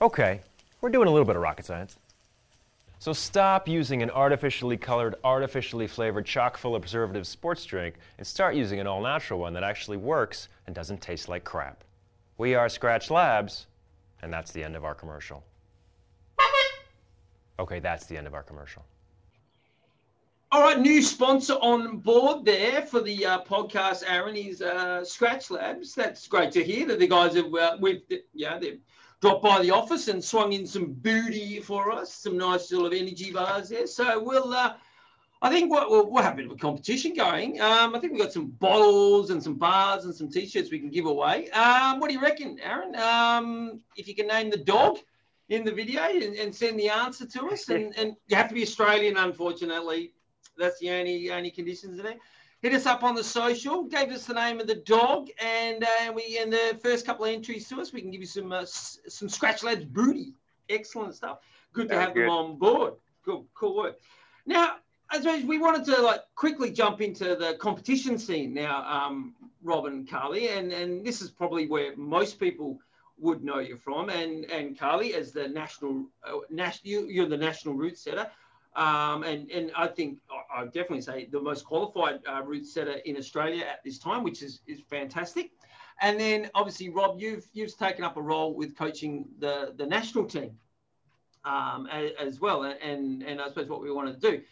[0.00, 0.40] Okay,
[0.80, 1.96] we're doing a little bit of rocket science.
[2.98, 8.26] So stop using an artificially colored, artificially flavored, chock full of preservatives sports drink and
[8.26, 11.84] start using an all natural one that actually works and doesn't taste like crap.
[12.38, 13.66] We are Skratch Labs,
[14.22, 15.44] and that's the end of our commercial.
[17.58, 18.84] Okay, that's the end of our commercial.
[20.50, 25.50] All right, new sponsor on board there for the uh, podcast, Aaron, is uh, Skratch
[25.50, 25.94] Labs.
[25.94, 28.02] That's great to hear that the guys have, uh, we've,
[28.34, 28.78] yeah, they've
[29.22, 33.32] dropped by the office and swung in some booty for us, some nice of energy
[33.32, 33.86] bars there.
[33.86, 34.74] So we'll, uh,
[35.40, 37.58] I think we'll, we'll, we'll have a bit of a competition going.
[37.60, 40.90] Um, I think we've got some bottles and some bars and some t-shirts we can
[40.90, 41.50] give away.
[41.52, 42.94] Um, what do you reckon, Aaron?
[42.96, 44.98] Um, if you can name the dog
[45.48, 48.54] in the video and, and send the answer to us, and, and you have to
[48.54, 50.12] be Australian, unfortunately.
[50.58, 52.16] That's the only only conditions in there.
[52.60, 53.84] Hit us up on the social.
[53.84, 57.32] Gave us the name of the dog, and uh, we and the first couple of
[57.32, 60.34] entries to us, we can give you some uh, some Skratch Labs booty.
[60.68, 61.38] Excellent stuff.
[61.72, 62.94] Good to have them on board.
[63.24, 63.98] Cool, cool work.
[64.46, 64.76] Now,
[65.12, 70.08] suppose we wanted to like quickly jump into the competition scene now, um, Rob and
[70.08, 72.78] Carly, and and this is probably where most people
[73.22, 77.42] would know you from, and and Carly as the national, uh, national, you, you're the
[77.50, 78.26] national route setter.
[78.74, 82.96] Um, and, and I think I- I'd definitely say the most qualified uh, route setter
[83.04, 85.52] in Australia at this time, which is, is fantastic.
[86.00, 90.24] And then obviously, Rob, you've you've taken up a role with coaching the, the national
[90.24, 90.52] team
[91.44, 92.64] um, as, as well.
[92.64, 94.42] And, and I suppose what we wanted to do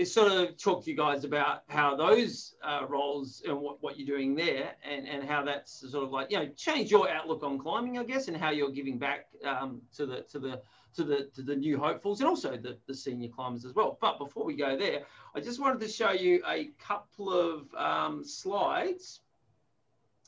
[0.00, 3.98] is sort of talk to you guys about how those uh, roles and what, what
[3.98, 7.42] you're doing there and, and how that's sort of like, you know, change your outlook
[7.42, 10.62] on climbing, I guess, and how you're giving back um, to the to the
[10.94, 13.98] to the to the new hopefuls and also the, the senior climbers as well.
[14.00, 15.02] But before we go there,
[15.34, 19.20] I just wanted to show you a couple of um, slides,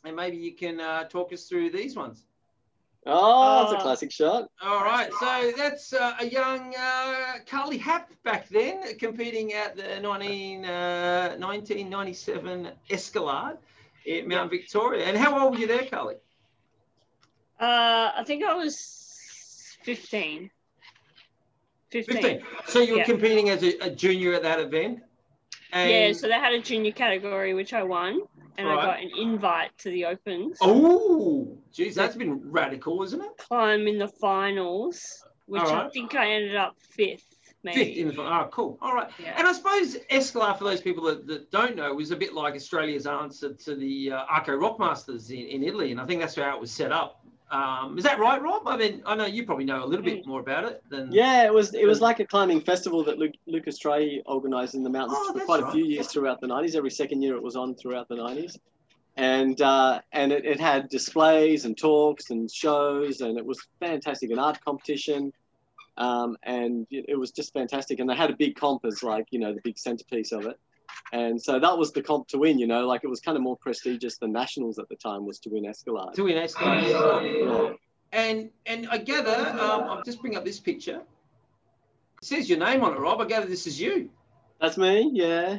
[0.05, 2.27] and maybe you can uh, talk us through these ones.
[3.05, 3.81] Oh, it's a Oh.
[3.83, 4.49] classic shot.
[4.63, 9.99] All right, so that's uh, a young uh, Carly Happ back then competing at the
[10.01, 13.57] 19, uh, 1997 Escalade
[14.09, 15.05] at Mount Victoria.
[15.07, 16.15] And how old were you there, Carly?
[17.61, 20.51] Uh, I think I was 15.
[21.91, 22.23] 15.
[22.23, 22.43] 15.
[22.67, 23.05] So you were Yeah.
[23.05, 25.01] competing as a, a junior at that event?
[25.73, 28.21] And, Yeah, so they had a junior category, which I won,
[28.59, 30.59] and I got an invite to the Opens.
[30.61, 33.37] Oh, geez, that's been radical, isn't it?
[33.39, 37.85] Climb in the finals, which I think I ended up fifth, maybe.
[37.85, 38.79] Fifth in the Oh, cool.
[38.83, 39.11] All right.
[39.23, 39.35] Yeah.
[39.39, 42.55] And I suppose Escalade, for those people that, that don't know, was a bit like
[42.55, 45.91] Australia's answer to the uh, Arco Rockmasters in, in Italy.
[45.91, 47.22] And I think that's how it was set up.
[47.53, 48.67] Um, is that right, Rob?
[48.67, 51.13] I mean, I know you probably know a little bit more about it than.
[51.13, 54.83] Yeah, it was it was like a climbing festival that Luke, Lucas Trihey organised in
[54.83, 56.75] the mountains Oh, for quite a few years throughout the nineties.
[56.75, 58.59] Every second year it was on throughout the nineties,
[59.19, 64.31] and uh, and it, it had displays and talks and shows, and it was fantastic.
[64.31, 65.31] An art competition,
[65.99, 68.01] um, and it, it was just fantastic.
[68.01, 70.59] And they had a big comp as like you know the big centerpiece of it,
[71.13, 72.59] and so that was the comp to win.
[72.59, 75.39] You know, like it was kind of more prestigious than nationals at the time was
[75.41, 76.15] to win Escalade.
[76.15, 76.89] To win Escalade.
[76.89, 77.73] yeah.
[78.13, 81.01] And and I gather, um, I'll just bring up this picture.
[82.21, 83.21] It says your name on it, Rob.
[83.21, 84.11] I gather this is you.
[84.61, 85.59] That's me, yeah.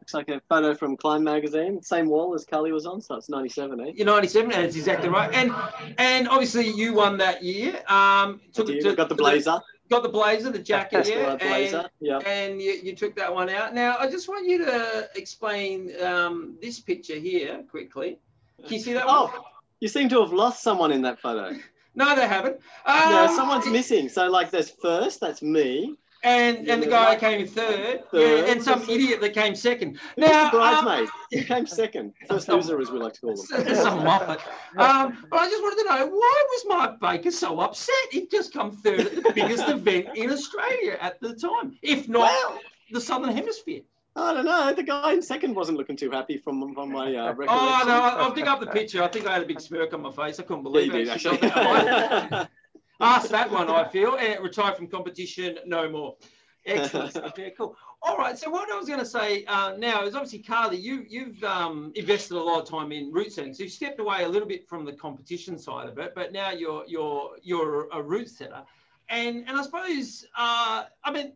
[0.00, 1.82] Looks like a photo from Climb magazine.
[1.82, 3.92] Same wall as Cully was on, so it's 97, eh?
[3.96, 5.32] You're 97, and it's exactly right.
[5.34, 5.52] And
[5.98, 7.82] and obviously you won that year.
[7.88, 9.60] Um, took it You to, got the blazer.
[9.88, 12.18] Got the blazer, the jacket, yeah, blazer, and, yeah.
[12.18, 13.74] and you, you took that one out.
[13.74, 18.18] Now I just want you to explain um, this picture here quickly.
[18.64, 19.30] Can you see that one?
[19.32, 19.44] Oh,
[19.80, 21.56] you seem to have lost someone in that photo.
[21.98, 22.60] No, they haven't.
[22.84, 24.10] Um, no, someone's missing.
[24.10, 25.96] So, like, there's first, that's me.
[26.26, 28.20] And and the guy that came third, Third.
[28.46, 29.98] yeah, and some idiot that came second.
[30.16, 33.46] Now, Now, the um, bridesmaid came second, first loser, as we like to call them.
[33.74, 34.40] some muppet.
[34.76, 37.94] Um, but I just wanted to know why was Mark Baker so upset?
[38.10, 42.22] He'd just come third at the biggest event in Australia at the time, if not
[42.32, 42.60] Well,
[42.90, 43.82] the Southern Hemisphere.
[44.18, 44.72] I don't know.
[44.72, 47.48] The guy in second wasn't looking too happy from from my uh, recollection.
[47.50, 49.02] Oh no, I'll dig up the picture.
[49.02, 50.40] I think I had a big smirk on my face.
[50.40, 51.08] I couldn't Yeah, believe you it.
[51.08, 52.46] Actually
[53.00, 56.16] Ask that one, I feel, and retire from competition no more.
[56.64, 57.16] Excellent.
[57.36, 57.76] Yeah, cool.
[58.02, 58.38] All right.
[58.38, 61.92] So what I was going to say uh, now is obviously, Carly, you you've um,
[61.94, 63.54] invested a lot of time in route setting.
[63.54, 66.50] So you've stepped away a little bit from the competition side of it, but now
[66.50, 68.62] you're you're you're a route setter,
[69.08, 71.32] and and I suppose uh, I mean.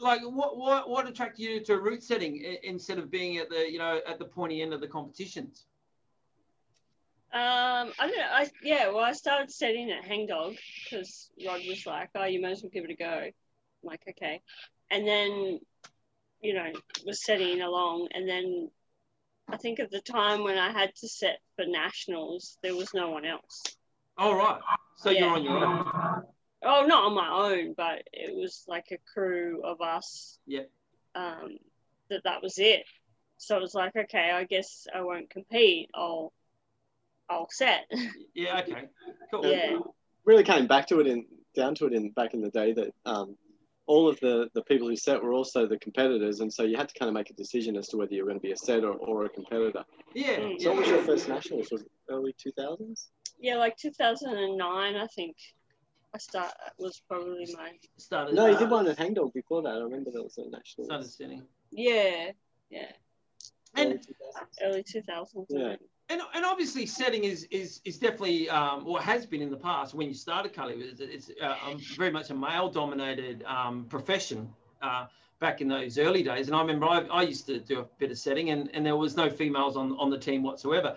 [0.00, 3.78] Like what, what what attracted you to route setting instead of being at the you
[3.78, 5.66] know at the pointy end of the competitions?
[7.34, 8.26] Um, I don't know.
[8.30, 8.88] I yeah.
[8.88, 10.54] Well, I started setting at Hangdog
[10.84, 13.32] because Rod was like, "Oh, you might as well give it a go." I'm
[13.82, 14.42] like, "Okay,"
[14.90, 15.58] and then
[16.42, 16.70] you know
[17.06, 18.70] was setting along, and then
[19.48, 23.10] I think at the time when I had to set for nationals, there was no
[23.10, 23.62] one else.
[24.18, 24.60] All right.
[24.96, 26.24] So you're on your own.
[26.64, 30.38] Oh, not on my own, but it was like a crew of us.
[30.46, 30.64] Yeah.
[31.14, 31.56] Um,
[32.10, 32.84] that that was it.
[33.38, 35.90] So it was like, okay, I guess I won't compete.
[35.94, 36.32] I'll
[37.30, 37.90] I'll set.
[38.34, 38.60] Yeah.
[38.68, 38.88] Okay.
[39.30, 39.46] Cool.
[39.46, 39.78] yeah.
[40.24, 42.92] really came back to it in down to it in back in the day that
[43.06, 43.36] um,
[43.86, 46.88] all of the the people who set were also the competitors, and so you had
[46.88, 48.84] to kind of make a decision as to whether you're going to be a set
[48.84, 49.84] or, or a competitor.
[50.14, 50.36] Yeah.
[50.38, 50.60] Mm.
[50.60, 51.68] So, what was your first nationals?
[51.72, 53.08] Was it early two thousands?
[53.40, 55.36] Yeah, like 2009, I think.
[56.14, 58.34] I start was probably my Started.
[58.34, 59.70] No, you uh, did one at Hangdog before that.
[59.70, 60.84] I remember there was a national.
[60.84, 61.16] Started nationals.
[61.16, 61.42] setting.
[61.70, 62.32] yeah
[62.70, 62.92] yeah
[63.74, 63.98] And
[64.62, 65.06] early 2000s.
[65.06, 65.46] early 2000s.
[65.48, 65.76] Yeah.
[66.12, 69.94] And, and obviously setting is is is definitely um, or has been in the past
[69.94, 70.74] when you started Cully.
[70.74, 74.48] It's, it's uh, um, very much a male dominated um, profession
[74.82, 75.06] uh,
[75.40, 76.48] back in those early days.
[76.48, 78.96] And I remember I, I used to do a bit of setting and, and there
[78.96, 80.96] was no females on on the team whatsoever.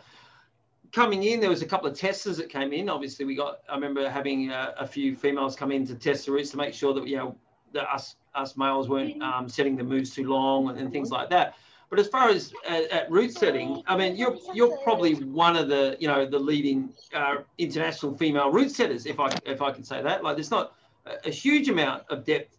[0.91, 2.89] Coming in there was a couple of testers that came in.
[2.89, 6.33] Obviously we got I remember having a, a few females come in to test the
[6.33, 7.35] routes to make sure that you know
[7.71, 11.29] that us us males weren't um, setting the moves too long and, and things like
[11.29, 11.55] that
[11.95, 15.69] but as far as uh, at route setting, I mean, you're you're probably one of
[15.69, 19.85] the you know the leading uh, international female route setters, if I if I can
[19.85, 20.21] say that.
[20.21, 20.73] Like, there's not
[21.05, 22.57] a, a huge amount of depth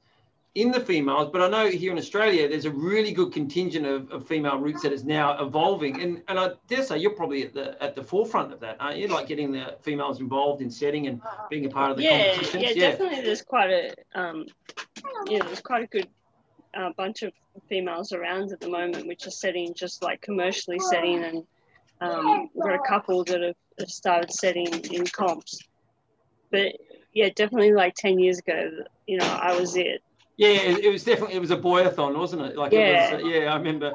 [0.54, 4.10] in the females, but I know here in Australia there's a really good contingent of,
[4.10, 7.82] of female route setters now evolving, and and I dare say you're probably at the
[7.82, 9.08] at the forefront of that, aren't you?
[9.08, 11.20] Like getting the females involved in setting and
[11.50, 12.74] being a part of the Yeah, competitions.
[12.74, 13.20] yeah, definitely.
[13.20, 14.46] There's quite a um,
[15.34, 16.08] know, there's quite a good
[16.74, 17.32] uh, bunch of
[17.68, 21.44] females around at the moment, which are setting just like commercially setting, and
[22.00, 25.58] um, we've got a couple that have, have started setting in comps.
[26.50, 26.72] But
[27.12, 28.70] yeah, definitely like ten years ago,
[29.06, 30.02] you know, I was it.
[30.36, 32.56] Yeah, it, it was definitely it was a boyathon, wasn't it?
[32.56, 33.10] Like Yeah.
[33.10, 33.24] it was.
[33.24, 33.92] Uh, yeah, I remember.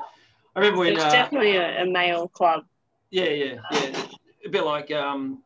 [0.56, 0.96] I remember It when.
[0.96, 2.66] was Uh, definitely a, a male club.
[3.12, 4.04] Yeah, yeah, yeah.
[4.46, 5.44] A bit like um,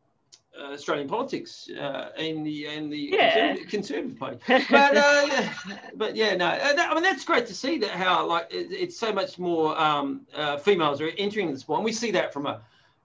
[0.58, 3.54] uh, Australian politics uh, in the in the Yeah.
[3.56, 4.38] Conservative, Conservative Party.
[4.70, 5.48] But uh,
[5.94, 6.46] but yeah, no.
[6.46, 9.38] Uh, that, I mean, that's great to see that how like it, it's so much
[9.38, 12.60] more um, uh, females are entering the sport, and we see that from a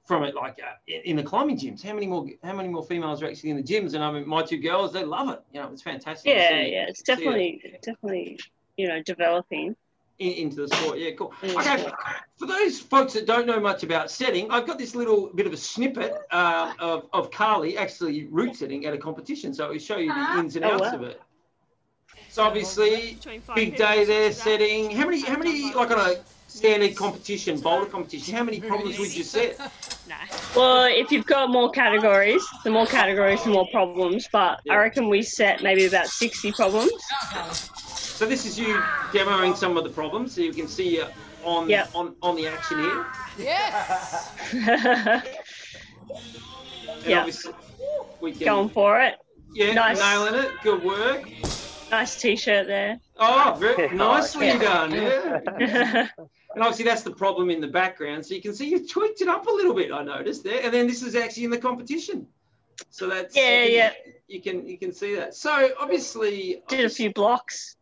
[0.05, 1.83] from it like uh, in in the climbing gyms.
[1.83, 3.93] How many more how many more females are actually in the gyms?
[3.93, 5.41] And I mean, my two girls, they love it.
[5.53, 6.33] You know, it's fantastic.
[6.33, 8.39] Yeah, see- yeah, it's it definitely definitely
[8.77, 9.75] you know developing.
[10.21, 10.99] In, into the sport.
[10.99, 11.33] Yeah, cool.
[11.41, 11.59] Mm.
[11.59, 11.91] Okay,
[12.37, 15.53] for those folks that don't know much about setting, I've got this little bit of
[15.53, 19.53] a snippet uh, of, of Carly actually route setting at a competition.
[19.53, 20.99] So we show you the ins and Oh, outs wow.
[20.99, 21.21] of it.
[22.29, 23.17] So obviously,
[23.55, 24.91] big day there setting.
[24.91, 26.15] How many, how many, like on a
[26.47, 29.59] standard competition, boulder competition, how many problems would you set?
[30.55, 34.27] Well, if you've got more categories, the more categories, the more problems.
[34.31, 34.73] But Yeah.
[34.73, 36.91] I reckon we set maybe about sixty problems.
[38.21, 38.75] So this is you
[39.11, 41.07] demoing some of the problems, so you can see uh,
[41.43, 41.89] on Yep.
[41.95, 43.05] on on the action here.
[43.35, 44.31] Yes!
[44.53, 45.23] Going
[47.07, 47.25] Yeah.
[48.21, 49.15] we can, for it.
[49.55, 49.97] yeah, Nice.
[49.99, 50.51] nailing it.
[50.61, 51.27] Good work.
[51.89, 52.99] Nice t-shirt there.
[53.17, 54.59] Oh, very nicely Yeah.
[54.59, 54.91] done.
[54.93, 55.39] Yeah.
[55.59, 56.07] yeah,
[56.53, 58.23] And obviously that's the problem in the background.
[58.23, 60.61] So you can see you tweaked it up a little bit, I noticed there.
[60.63, 62.27] And then this is actually in the competition.
[62.91, 63.93] So that's Yeah, yeah.
[64.27, 65.33] You can you can see that.
[65.33, 67.77] So obviously did a few blocks.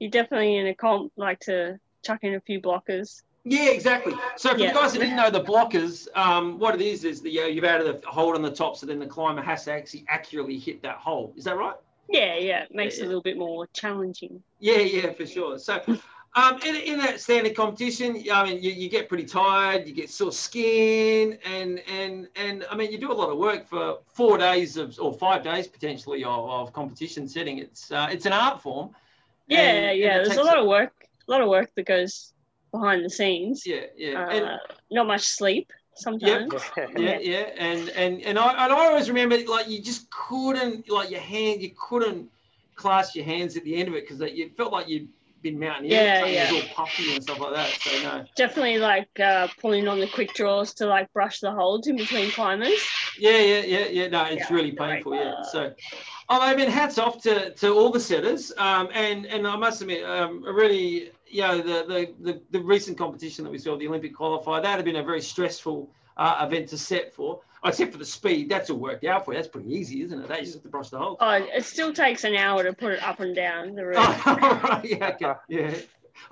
[0.00, 3.22] You definitely in a comp like to chuck in a few blockers.
[3.44, 4.14] Yeah, exactly.
[4.36, 4.72] So for Yeah.
[4.72, 7.64] the guys that didn't know the blockers, um, what it is is the uh, you've
[7.64, 10.82] added a hold on the top, so then the climber has to actually accurately hit
[10.82, 11.32] that hole.
[11.36, 11.76] Is that right?
[12.08, 14.42] Yeah, yeah, it makes Yeah, it a little bit more challenging.
[14.58, 15.58] Yeah, yeah, for sure.
[15.58, 15.80] So,
[16.34, 20.10] um, in, in that standard competition, I mean, you, you get pretty tired, you get
[20.10, 24.38] sore skin, and and and I mean, you do a lot of work for four
[24.38, 27.58] days of or five days potentially of, of competition setting.
[27.58, 28.90] It's uh, it's an art form,
[29.50, 30.16] Yeah, And- yeah.
[30.18, 30.92] and There's a lot of work,
[31.28, 32.32] a lot of work that goes
[32.72, 33.66] behind the scenes.
[33.66, 34.22] Yeah, yeah.
[34.22, 36.52] Uh, and, not much sleep sometimes.
[36.96, 41.10] yeah, yeah, and and and I and I always remember like you just couldn't like
[41.10, 42.30] your hand, you couldn't
[42.76, 45.08] clasp your hands at the end of it because you felt like you'd
[45.42, 46.34] been mountaineering.
[46.34, 46.50] Yeah, yeah.
[46.52, 47.68] all puffy and stuff like that.
[47.80, 51.88] So no, Definitely like uh, pulling on the quick draws to like brush the holds
[51.88, 52.80] in between climbers.
[53.18, 54.08] yeah, yeah, yeah, yeah.
[54.08, 55.14] No, it's Yeah, really like, painful.
[55.14, 55.32] Yeah.
[55.32, 55.74] uh, So.
[56.32, 59.82] Oh, I mean, hats off to, to all the setters, um, and and I must
[59.82, 63.88] admit, um, really, you know, the, the the the recent competition that we saw, the
[63.88, 67.98] Olympic qualifier, that had been a very stressful uh, event to set for, except for
[67.98, 68.48] the speed.
[68.48, 69.38] That's all worked out for you.
[69.38, 70.28] That's pretty easy, isn't it?
[70.28, 71.16] They just have to brush the hole.
[71.18, 74.20] Oh, it still takes an hour to put it up and down the route.
[74.26, 75.74] Oh, right, yeah, okay, yeah.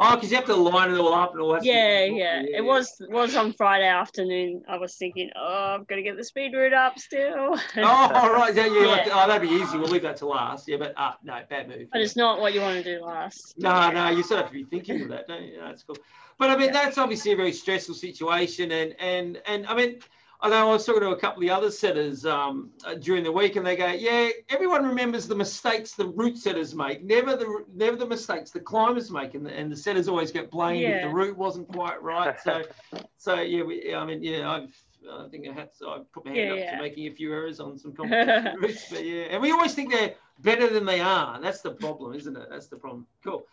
[0.00, 1.64] Oh, because you have to line it all up and all that.
[1.64, 2.16] Yeah, stuff.
[2.18, 2.42] yeah.
[2.58, 4.62] It was was on Friday afternoon.
[4.68, 7.58] I was thinking, oh, I've got to get the speed route up still.
[7.76, 8.54] Oh, right.
[8.54, 8.86] Yeah, yeah.
[8.86, 9.78] Like, oh, that'd be easy.
[9.78, 10.68] We'll leave that to last.
[10.68, 11.88] Yeah, but uh, no, bad move.
[11.92, 13.54] but it's not what you want to do last.
[13.58, 15.58] No, no, you still have to be thinking of that, don't you?
[15.60, 15.96] That's cool.
[16.38, 20.00] But I mean, that's obviously a very stressful situation, and and and I mean,
[20.40, 23.24] I know I was talking to a couple of the other setters um, uh, during
[23.24, 27.34] the week, and they go, "Yeah, everyone remembers the mistakes the route setters make, never
[27.36, 30.84] the never the mistakes the climbers make, and the, and the setters always get blamed
[30.84, 32.62] if the route wasn't quite right." So,
[33.18, 34.74] so yeah, we, I mean, yeah, I've.
[35.10, 36.76] I think I had to, I put my hand Yeah, up yeah.
[36.76, 39.92] to making a few errors on some competition routes, but yeah, and we always think
[39.92, 41.40] they're better than they are.
[41.40, 42.48] That's the problem, isn't it?
[42.50, 43.06] That's the problem.
[43.24, 43.46] Cool.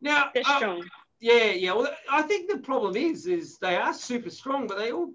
[0.00, 0.84] Now, They're uh, strong.
[1.20, 1.72] yeah, yeah.
[1.72, 5.10] Well, I think the problem is, is they are super strong, but they all,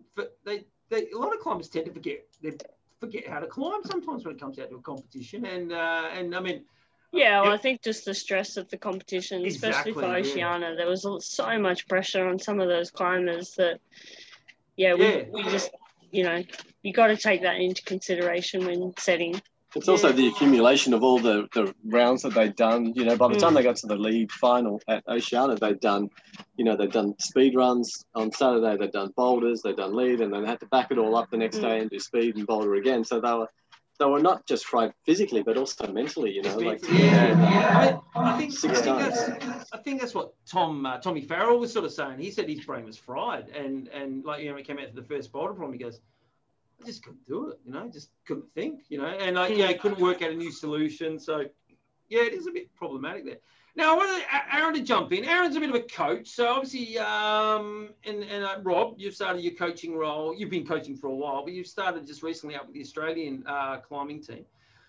[0.46, 2.54] they, they, a lot of climbers tend to forget, they
[3.00, 6.36] forget how to climb sometimes when it comes out to a competition, and uh, and
[6.36, 6.66] I mean,
[7.12, 7.52] Yeah, well.
[7.54, 10.52] I think just the stress of the competition, especially for Exactly, yeah.
[10.54, 13.80] Oceania, there was so much pressure on some of those climbers that,
[14.76, 15.24] yeah, we, Yeah.
[15.32, 15.72] we just,
[16.12, 16.44] you know,
[16.84, 19.42] you got to take that into consideration when setting.
[19.76, 22.94] It's also the accumulation of all the, the rounds that they'd done.
[22.96, 23.40] You know, by the Mm.
[23.40, 26.10] time they got to the league final at Oceania, they'd done,
[26.58, 30.34] you know, they'd done speed runs on Saturday, they'd done boulders, they'd done lead, and
[30.34, 31.62] then they had to back it all up the next Mm.
[31.62, 33.04] day and do speed and boulder again.
[33.04, 33.48] So they were
[34.00, 36.32] they were not just fried physically, but also mentally.
[36.32, 37.36] You know, like yeah,
[37.76, 39.28] I, mean, I think, I think times.
[39.28, 42.18] that's, I think that's what Tom, uh, Tommy Farrell was sort of saying.
[42.18, 44.88] He said his brain was fried, and and like you know, when he came out
[44.88, 46.00] to the first boulder problem, he goes.
[46.82, 49.74] I just couldn't do it, you know, just couldn't think, you know, and I, yeah,
[49.74, 51.20] couldn't work out a new solution.
[51.20, 51.46] So,
[52.08, 53.38] yeah, it is a bit problematic there.
[53.76, 55.24] Now, I want Aaron to jump in.
[55.26, 59.42] Aaron's a bit of a coach, so obviously, um, and and uh, Rob, you've started
[59.42, 60.36] your coaching role.
[60.36, 63.44] You've been coaching for a while, but you've started just recently up with the Australian
[63.48, 64.44] uh, climbing team.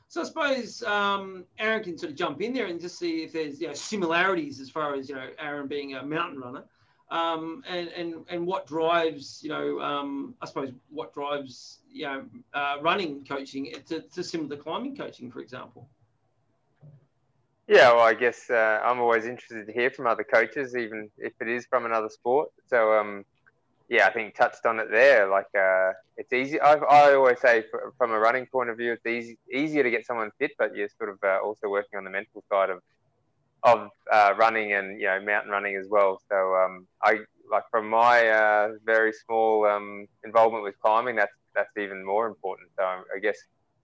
[0.08, 3.32] So I suppose um, Aaron can sort of jump in there and just see if
[3.32, 6.64] there's you know similarities as far as you know Aaron being a mountain runner,
[7.10, 12.24] um, and and and what drives you know um, I suppose what drives you know
[12.54, 15.88] uh, running coaching to, to similar to climbing coaching, for example.
[17.70, 21.32] Yeah, well, I guess uh, I'm always interested to hear from other coaches, even if
[21.40, 22.48] it is from another sport.
[22.66, 23.24] So, um,
[23.88, 25.28] yeah, I think touched on it there.
[25.28, 26.60] Like, uh, it's easy.
[26.60, 29.90] I, I always say, fr- from a running point of view, it's easy easier to
[29.90, 32.82] get someone fit, but you're sort of uh, also working on the mental side of
[33.62, 36.20] of uh, running and you know mountain running as well.
[36.30, 37.18] So, um, I
[37.50, 42.70] like from my uh, very small um, involvement with climbing, that's that's even more important.
[42.78, 43.36] So, I guess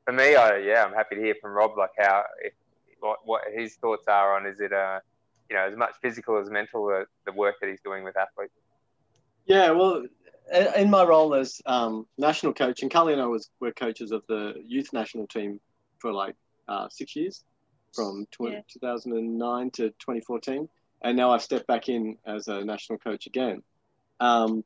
[0.04, 2.52] for me, I yeah, I'm happy to hear from Rob, like how if
[3.00, 5.00] what, what his thoughts are on is it uh
[5.50, 8.54] you know as much physical as mental uh, the work that he's doing with athletes
[9.46, 10.04] Yeah, well,
[10.76, 14.22] in my role as um, national coach, and Carly and I was were coaches of
[14.28, 15.60] the youth national team
[15.98, 16.34] for like
[16.68, 17.44] uh, six years,
[17.96, 18.60] from tw- Yeah.
[18.72, 20.68] 2009 to 2014,
[21.02, 23.62] and now I've stepped back in as a national coach again.
[24.20, 24.62] Um,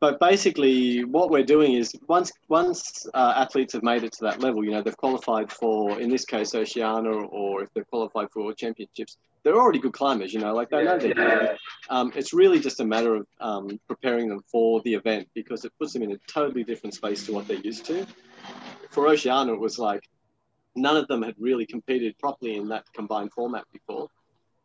[0.00, 4.40] but basically, what we're doing is once once uh, athletes have made it to that
[4.40, 8.50] level, you know, they've qualified for, in this case, Oceania, or if they've qualified for
[8.54, 10.32] championships, they're already good climbers.
[10.32, 11.12] You know, like they know Yeah.
[11.14, 11.58] they're
[11.90, 15.72] um, it's really just a matter of um, preparing them for the event because it
[15.78, 18.06] puts them in a totally different space to what they're used to.
[18.90, 20.08] For Oceania, it was like
[20.74, 24.08] none of them had really competed properly in that combined format before.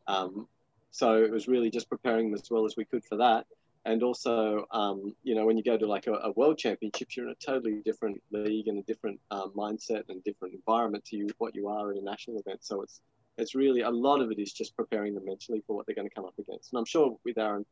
[0.08, 0.48] Um,
[0.92, 3.46] so it was really just preparing them as well as we could for that.
[3.86, 7.28] And also, um, you know, when you go to like a, a world championships, you're
[7.28, 11.28] in a totally different league and a different um, mindset and different environment to you,
[11.38, 12.64] what you are at a national event.
[12.64, 13.02] So it's
[13.38, 16.08] it's really a lot of it is just preparing them mentally for what they're going
[16.08, 16.72] to come up against.
[16.72, 17.66] And I'm sure with Aaron,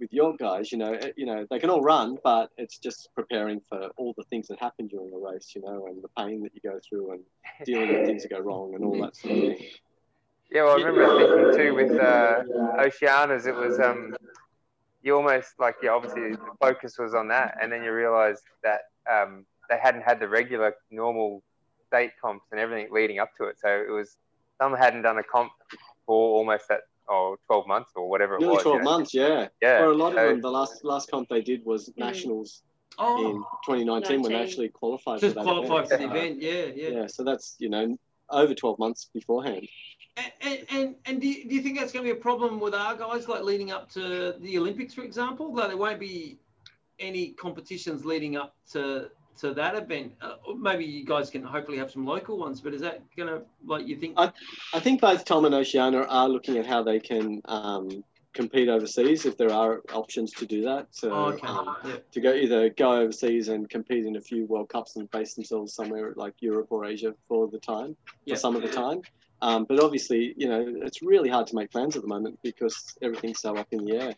[0.00, 3.08] with your guys, you know, eh, you know, they can all run, but it's just
[3.14, 6.42] preparing for all the things that happen during a race, you know, and the pain
[6.42, 7.20] that you go through and
[7.64, 9.66] dealing with things that go wrong and all that sort of thing.
[10.50, 12.42] yeah well i remember thinking too with uh,
[12.78, 14.14] oceanas it was um
[15.02, 18.82] you almost like yeah obviously the focus was on that and then you realize that
[19.10, 21.42] um they hadn't had the regular normal
[21.86, 24.16] state comps and everything leading up to it so it was
[24.60, 25.52] some hadn't done a comp
[26.06, 28.62] for almost that or 12 months or whatever it was.
[28.62, 28.90] twelve you know.
[28.90, 29.48] months, yeah.
[29.60, 29.78] Yeah.
[29.78, 31.98] For a lot of them, the last last comp they did was mm.
[31.98, 32.62] nationals
[32.98, 33.36] Oh, in
[33.66, 36.40] 2019 when they actually qualified just for that qualified for the event.
[36.40, 36.88] Yeah, yeah.
[36.90, 37.96] Yeah, so that's you know
[38.30, 39.66] over 12 months beforehand.
[40.16, 42.60] And, and, and, and do, you, do you think that's going to be a problem
[42.60, 45.52] with our guys, like leading up to the Olympics, for example?
[45.52, 46.38] Like there won't be
[47.00, 49.10] any competitions leading up to
[49.40, 50.12] to that event.
[50.20, 53.42] Uh, maybe you guys can hopefully have some local ones, but is that going to,
[53.66, 54.14] like, you think?
[54.16, 54.32] I-
[54.72, 59.26] I think both Tom and Oceania are looking at how they can um, compete overseas
[59.26, 60.88] if there are options to do that.
[60.90, 61.46] So oh, okay.
[61.46, 61.96] um, yeah.
[62.12, 65.74] to go either go overseas and compete in a few World Cups and base themselves
[65.74, 68.34] somewhere like Europe or Asia for the time, Yeah.
[68.34, 69.02] for some of the time.
[69.42, 72.96] Um, but obviously, you know, it's really hard to make plans at the moment because
[73.02, 74.14] everything's so up in the air.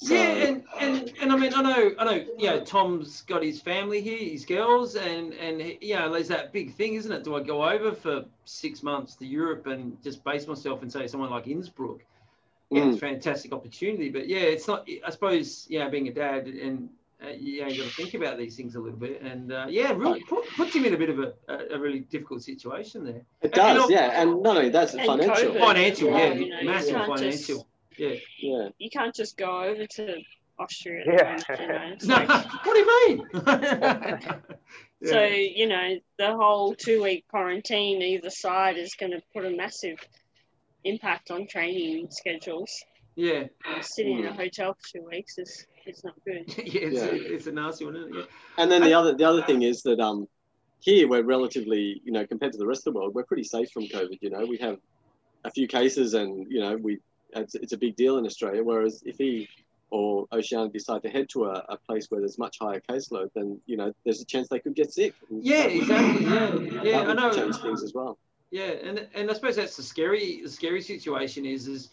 [0.00, 3.42] So, yeah, and, and and I mean, I know, I know, you know, Tom's got
[3.42, 7.24] his family here, his girls, and and you know, there's that big thing, isn't it?
[7.24, 11.08] Do I go over for six months to Europe and just base myself and say
[11.08, 11.98] someone like Innsbruck?
[12.70, 12.88] Yeah, Mm.
[12.88, 14.86] it's a fantastic opportunity, but yeah, it's not.
[15.04, 16.90] I suppose, yeah, being a dad and
[17.20, 19.90] uh, yeah, you got to think about these things a little bit, and uh, yeah,
[19.94, 23.14] really put, puts him in a bit of a, a, a really difficult situation there.
[23.16, 24.22] it and- and does, al- yeah.
[24.22, 25.50] And not only that, And financial.
[25.54, 25.58] COVID.
[25.58, 27.67] Financial, yeah, you know, massive can't just- financial.
[27.98, 28.14] Yeah.
[28.40, 28.68] Yeah.
[28.78, 30.20] You can't just go over to
[30.58, 31.04] Austria.
[31.06, 31.38] Yeah.
[31.48, 32.16] At moment, you know?
[32.18, 34.42] No, like- what do you mean?
[35.04, 39.50] So, you know, the whole two week quarantine either side is going to put a
[39.50, 39.96] massive
[40.82, 42.82] impact on training schedules.
[43.14, 43.44] yeah.
[43.64, 46.48] And sitting in a hotel for two weeks is, is not good.
[46.58, 47.04] yeah, it's, Yeah.
[47.10, 48.18] A, it's a nasty one, isn't it?
[48.18, 48.24] Yeah.
[48.62, 50.26] And then the other the other thing is that um,
[50.80, 53.70] here we're relatively, you know, compared to the rest of the world, we're pretty safe
[53.70, 54.18] from COVID.
[54.20, 54.78] You know, we have
[55.44, 56.98] a few cases, and you know, we
[57.34, 58.62] it's, it's a big deal in Australia.
[58.62, 59.48] Whereas if he
[59.90, 63.60] or Oceania decide to head to a, a place where there's much higher caseload, then
[63.66, 65.14] you know, there's a chance they could get sick.
[65.30, 66.24] And Yeah, would- exactly.
[66.26, 67.32] Yeah, yeah, I know.
[67.32, 68.18] Change things as well.
[68.50, 71.90] Yeah, and and I suppose that's the scary the scary situation is is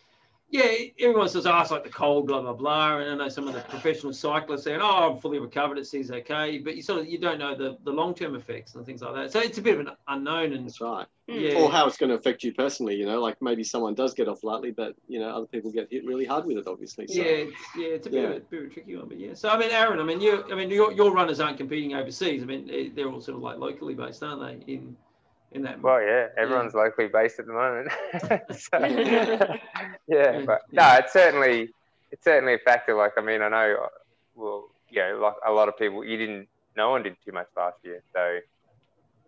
[0.49, 3.47] yeah everyone says oh it's like the cold blah blah blah and I know some
[3.47, 7.01] of the professional cyclists saying oh I'm fully recovered it seems okay but you sort
[7.01, 9.57] of you don't know the the long term effects and things like that so it's
[9.57, 11.07] a bit of an unknown and That's right.
[11.29, 11.41] Mm.
[11.41, 12.95] yeah Or how it's going to affect you personally.
[12.95, 15.87] You know, like maybe someone does get off lightly, but you know, other people get
[15.91, 16.67] hit really hard with it.
[16.67, 17.07] Obviously.
[17.07, 18.29] So, yeah it's, yeah it's a bit, Yeah.
[18.29, 20.21] Of a, bit of a tricky one but yeah so I mean Aaron I mean
[20.21, 23.41] you I mean your, your runners aren't competing overseas I mean they're all sort of
[23.41, 24.95] like locally based aren't they in
[25.55, 27.89] in that Well, yeah, everyone's locally based at the moment.
[28.57, 28.77] so,
[30.07, 31.69] yeah, but no, it's certainly
[32.11, 32.93] it's certainly a factor.
[32.95, 33.87] Like, I mean, I know,
[34.35, 36.47] well, you know, like a lot of people, you didn't,
[36.77, 38.01] no one did too much last year.
[38.13, 38.39] So,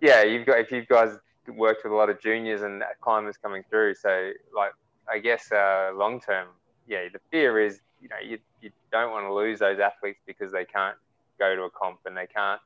[0.01, 1.17] yeah, you've got if you guys
[1.47, 3.95] worked with a lot of juniors and climbers coming through.
[3.95, 4.71] So, like,
[5.09, 6.47] I guess uh, long term,
[6.87, 10.51] yeah, the fear is, you know, you you don't want to lose those athletes because
[10.51, 10.97] they can't
[11.39, 12.59] go to a comp and they can't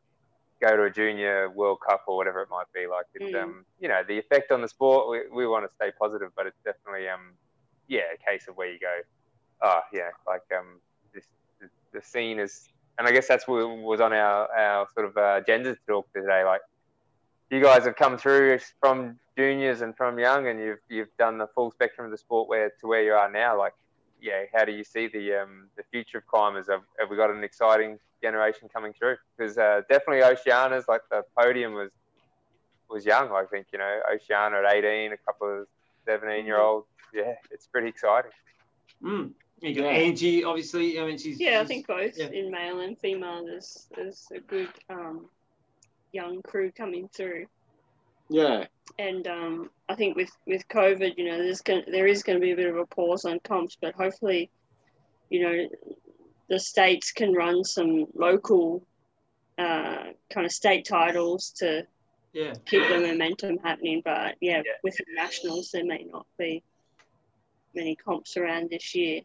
[0.62, 2.88] go to a junior World Cup or whatever it might be.
[2.88, 3.43] Like, it's, Mm.
[3.43, 6.45] um, you know, the effect on the sport, we, we want to stay positive, but
[6.45, 7.34] it's definitely, um,
[7.88, 8.95] yeah, a case of where you go,
[9.64, 10.80] oh, yeah, like, um,
[11.14, 11.26] this,
[11.59, 15.18] the, the scene is, and I guess that's what was on our, our sort of
[15.18, 16.43] uh, agenda to talk today.
[16.43, 16.62] Like,
[17.49, 21.47] you guys have come through from juniors and from young, and you've you've done the
[21.47, 23.57] full spectrum of the sport where to where you are now.
[23.57, 23.74] Like,
[24.22, 26.68] yeah, how do you see the um, the future of climbers?
[26.70, 29.17] Have, have we got an exciting generation coming through?
[29.38, 31.91] Because uh, definitely Oceania's like the podium was
[32.89, 33.32] was young.
[33.32, 35.67] I think you know Oceana at 18, a couple of
[36.05, 36.88] 17 year olds.
[37.13, 38.32] Yeah, it's pretty exciting.
[39.03, 39.32] Mm.
[39.61, 39.89] You got Yeah.
[39.89, 40.99] Angie, obviously.
[40.99, 42.28] I mean, she's Yeah, I think both yeah.
[42.28, 45.30] in male and female, there's, there's a good um,
[46.11, 47.45] young crew coming through.
[48.30, 48.65] Yeah.
[48.97, 52.41] and um, I think with with COVID, you know, there's going there is going to
[52.41, 54.49] be a bit of a pause on comps, but hopefully,
[55.30, 55.67] you know,
[56.52, 58.86] the states can run some local
[59.58, 61.88] uh, kind of state titles to
[62.34, 62.54] yeah.
[62.66, 64.02] keep the momentum happening.
[64.04, 64.74] But yeah, Yeah.
[64.84, 66.62] with the nationals, there may not be
[67.74, 69.22] many comps around this year.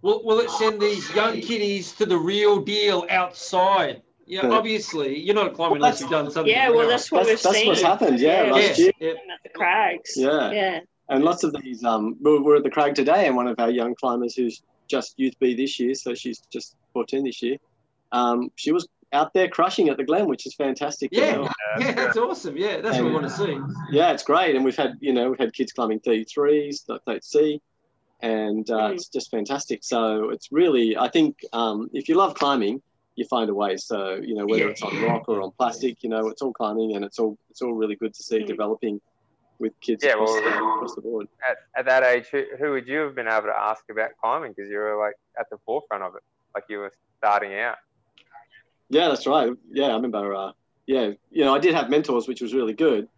[0.00, 4.00] Will, will it send these young kiddies to the real deal outside?
[4.24, 4.52] Yeah, Yeah.
[4.52, 6.50] obviously, you're not a climber Well, unless you've done something.
[6.50, 7.68] Yeah, well, that's what That's, we've that's seen.
[7.68, 8.18] what's happened.
[8.20, 8.52] Yeah, Yeah.
[8.52, 8.92] last Yeah, year.
[9.00, 9.34] yeah.
[9.34, 10.16] At the Crags.
[10.16, 10.50] Yeah.
[10.50, 10.80] Yeah.
[11.10, 13.70] And lots of these, um, we're, we're at the Crag today, and one of our
[13.70, 17.56] young climbers who's just Youth B this year, so she's just 14 this year,
[18.12, 21.10] um, she was out there crushing at the Glen, which is fantastic.
[21.12, 21.48] you Yeah, know.
[21.78, 22.56] yeah, that's awesome.
[22.56, 23.58] Yeah, that's what we want to see.
[23.90, 24.54] Yeah, it's great.
[24.54, 27.58] And we've had, you know, we've had kids climbing 33s, 38C,
[28.20, 28.94] and uh, Mm.
[28.94, 29.80] it's just fantastic.
[29.82, 32.82] So it's really, I think um, if you love climbing,
[33.16, 33.76] you find a way.
[33.76, 34.70] So, you know, whether Yeah.
[34.70, 37.62] it's on rock or on plastic, you know, it's all climbing and it's all, it's
[37.62, 38.46] all really good to see Mm.
[38.46, 39.00] developing
[39.60, 41.28] with kids Yeah, across, well, the, across the board.
[41.48, 44.52] At, at that age, who, who would you have been able to ask about climbing?
[44.56, 46.22] Because you were like at the forefront of it,
[46.54, 47.76] like you were starting out.
[48.88, 49.52] Yeah, that's right.
[49.70, 50.34] Yeah, I remember.
[50.34, 50.52] Uh,
[50.86, 53.08] yeah, you know, I did have mentors, which was really good.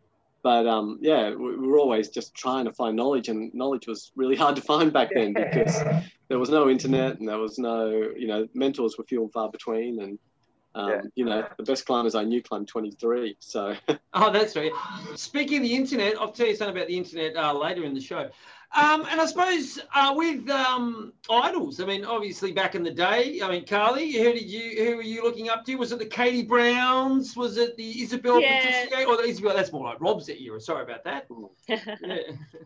[0.42, 4.12] but um, yeah, we, we were always just trying to find knowledge, and knowledge was
[4.16, 5.82] really hard to find back then because
[6.28, 9.50] there was no internet and there was no, you know, mentors were few and far
[9.50, 10.18] between, and
[10.74, 11.00] um, Yeah.
[11.14, 13.36] you know, the best climbers I knew climbed 23.
[13.40, 13.74] So
[14.14, 14.72] Oh, that's right.
[15.16, 18.00] Speaking of the internet, I'll tell you something about the internet uh, later in the
[18.00, 18.30] show.
[18.74, 23.38] Um, and I suppose uh, with um, idols, I mean, obviously back in the day,
[23.42, 25.74] I mean, Carly, who did you, who were you looking up to?
[25.74, 27.36] Was it the Katie Browns?
[27.36, 28.64] Was it the Isabel Yeah.
[28.88, 29.06] Patissier?
[29.06, 29.54] Or the Isabel?
[29.54, 30.58] That's more like Rob's era.
[30.58, 31.26] Sorry about that.
[31.68, 32.16] Yeah.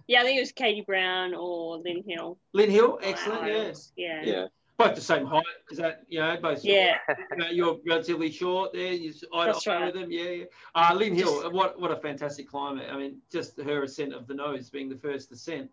[0.07, 2.39] yeah, I think it was Katie Brown or Lynn Hill.
[2.53, 3.47] Lynn Hill, excellent.
[3.49, 4.23] Yeah, Yeah.
[4.25, 4.47] yeah,
[4.77, 5.45] both the same height.
[5.71, 6.65] Is that you know both?
[6.65, 6.97] Yeah.
[7.31, 8.93] You know, you're relatively short there.
[8.93, 9.85] You eye That's to eye right.
[9.87, 10.11] with them.
[10.11, 10.45] Yeah, yeah.
[10.75, 12.83] Uh, Lynn Hill, what what a fantastic climber.
[12.91, 15.71] I mean, just her ascent of the nose being the first ascent.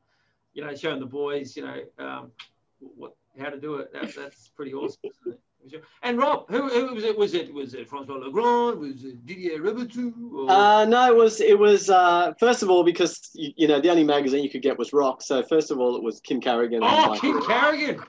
[0.54, 2.32] You know, showing the boys, you know, um,
[2.80, 3.93] what how to do it.
[3.93, 4.99] That, that's pretty awesome.
[5.66, 5.84] Isn't it?
[6.01, 7.18] And Rob, who, who was it?
[7.18, 8.80] Was it was it Francois Legrand?
[8.80, 10.34] Was it Didier Raboutou?
[10.34, 10.51] Or...
[10.51, 13.89] Uh, no, it was it was uh, first of all because you, you know the
[13.89, 15.22] only magazine you could get was Rock.
[15.22, 16.82] So first of all, it was Kim Carrigan.
[16.84, 18.01] oh, Kim Carrigan.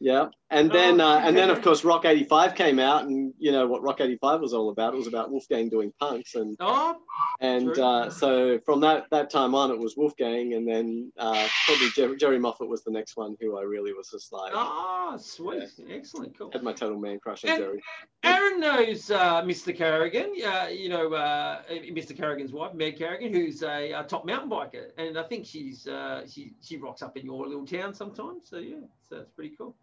[0.00, 3.52] Yeah, and then Oh, uh, and then of course Rock '85 came out, and you
[3.52, 4.94] know what Rock '85 was all about.
[4.94, 6.96] It was about Wolfgang doing punks, and Oh,
[7.40, 11.88] and uh, so from that that time on, it was Wolfgang, and then uh, probably
[11.90, 15.64] Jerry, Jerry Moffatt was the next one who I really was just like oh, sweet,
[15.90, 16.50] excellent, cool.
[16.52, 17.82] had my total man crush on And- Jerry.
[18.24, 19.74] Aaron knows uh, Mr.
[19.76, 22.16] Carrigan, uh, you know, uh, Mr.
[22.16, 24.88] Carrigan's wife, Meg Carrigan, who's a, uh top mountain biker.
[24.98, 28.48] And I think she's uh, she, she rocks up in your little town sometimes.
[28.50, 28.74] So, yeah,
[29.08, 29.76] so it's pretty cool.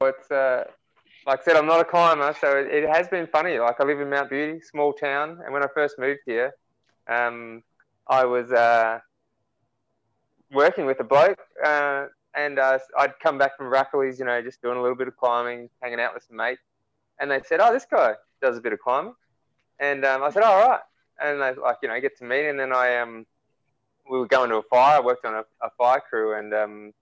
[0.00, 0.64] It's uh,
[1.26, 3.58] like I said, I'm not a climber, so it, it has been funny.
[3.58, 6.52] Like I live in Mount Beauty, small town, and when I first moved here,
[7.08, 7.62] um,
[8.06, 8.98] I was uh,
[10.52, 14.60] working with a bloke, uh, and uh, I'd come back from Rackley's, you know, just
[14.60, 16.62] doing a little bit of climbing, hanging out with some mates,
[17.20, 19.14] and they said, "Oh, this guy does a bit of climbing,"
[19.78, 20.80] and um, I said, "All right,"
[21.22, 23.26] and they like, you know, get to meet, and then I um,
[24.10, 24.98] we were going to a fire.
[24.98, 26.92] I worked on a, a fire crew, and um,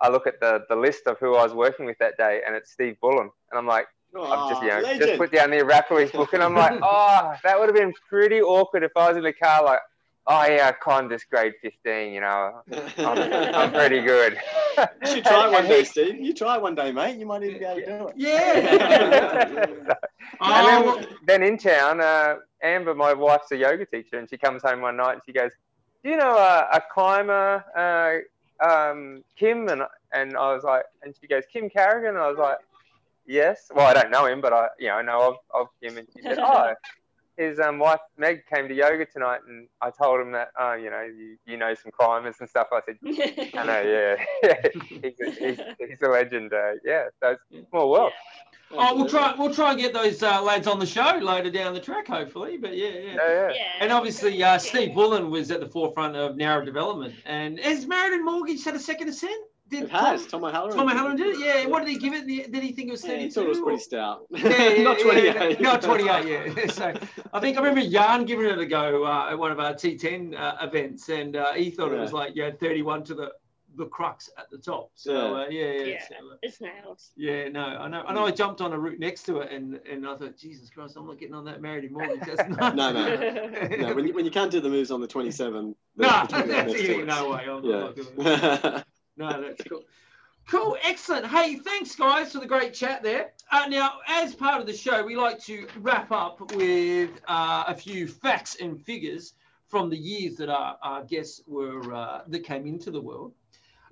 [0.00, 2.54] I look at the, the list of who I was working with that day, and
[2.56, 3.30] it's Steve Bullen.
[3.50, 3.86] And I'm like,
[4.18, 7.58] I've just, you know, just put down the Rackley's book, and I'm like, oh, that
[7.58, 9.80] would have been pretty awkward if I was in the car, like,
[10.26, 12.60] oh, yeah, I climbed this grade 15, you know,
[12.98, 13.18] I'm,
[13.54, 14.36] I'm pretty good.
[14.78, 16.20] You should try And- one and day, he- Steve.
[16.20, 17.18] You try one day, mate.
[17.18, 18.14] You might even be able to do it.
[18.16, 19.66] Yeah.
[19.94, 19.96] and
[20.40, 24.62] oh, then, then in town, uh, Amber, my wife's a yoga teacher, and she comes
[24.62, 25.50] home one night and she goes,
[26.04, 28.22] "Do you know uh, a climber, uh,
[28.62, 29.82] um, Kim?" And
[30.12, 32.58] and I was like, and she goes, "Kim Carrigan." And I was like,
[33.26, 35.98] "Yes." Well, I don't know him, but I, you know, I know of, of Kim.
[35.98, 36.74] And she said, "Oh,
[37.36, 40.90] his um, wife Meg came to yoga tonight," and I told him that, "Oh, you
[40.90, 42.98] know, you, you know some climbers and stuff." I said,
[43.54, 44.56] "I know, yeah,
[44.88, 48.12] he's, a, he's, he's a legend." Uh, yeah, so it's small world.
[48.72, 51.74] Oh, we'll try we'll try and get those uh, lads on the show later down
[51.74, 52.56] the track, hopefully.
[52.56, 52.98] But yeah, yeah.
[53.00, 53.48] Yeah, yeah.
[53.52, 53.62] Yeah.
[53.80, 57.14] And obviously, uh, Steve Bullen was at the forefront of Nowra development.
[57.26, 59.44] And has Meriden Mortgage had a second ascent?
[59.68, 60.26] Did It has.
[60.26, 60.76] Tom O'Halloran.
[60.76, 61.38] Tom O'Halloran did it?
[61.38, 61.66] Yeah.
[61.66, 62.26] What did he give it?
[62.26, 63.24] Did he think it was Yeah, 32?
[63.24, 64.26] he thought it was pretty stout.
[64.30, 65.34] Yeah, yeah, Not 28.
[65.34, 65.60] yeah.
[65.60, 66.66] Not 28, yeah.
[66.70, 66.92] So
[67.32, 70.36] I think I remember Jan giving it a go uh, at one of our T10
[70.38, 73.30] uh, events, and uh, he thought it was like, yeah, 31 to the
[73.76, 74.90] the crux at the top.
[74.94, 75.82] So uh, yeah, yeah.
[75.84, 76.02] Yeah.
[76.08, 77.10] so, uh, It's nails.
[77.16, 78.02] yeah, no, I know.
[78.06, 78.26] I know.
[78.26, 81.06] I jumped on a route next to it, and and I thought, Jesus Christ, I'm
[81.06, 82.20] not getting on that married mortgage.
[82.26, 82.74] That's not.
[82.74, 83.16] No, no.
[83.16, 86.48] no, when you, when you can't do the moves on the 27, No, there's that's
[86.48, 87.44] next to yeah, no way.
[87.48, 88.42] I'm not doing it.
[88.42, 88.82] Yeah.
[89.16, 89.82] No, that's cool.
[90.48, 91.26] Cool, excellent.
[91.26, 93.32] Hey, thanks, guys, for the great chat there.
[93.52, 97.74] Uh, now, as part of the show, we like to wrap up with uh, a
[97.74, 99.34] few facts and figures
[99.68, 103.32] from the years that our, our guests were uh, that came into the world.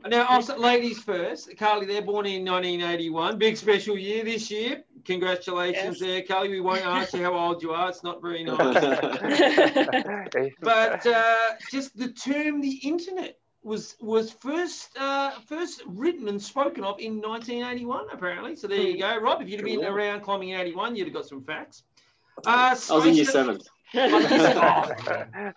[0.06, 1.56] Now, I'll say ladies first.
[1.58, 3.38] Carly, they're born in 1981.
[3.38, 4.84] Big special year this year.
[5.04, 6.08] Congratulations Yes.
[6.08, 6.50] there, Carly.
[6.50, 7.88] We won't ask you how old you are.
[7.88, 8.56] It's not very nice.
[8.58, 11.36] But but uh,
[11.70, 17.20] just the term the internet was was first uh, first written and spoken of in
[17.20, 19.88] 1981 apparently so there you go rob if you'd have been Cool.
[19.88, 21.82] around climbing in 81 you'd have got some facts
[22.46, 23.58] uh, I was in year space- seven.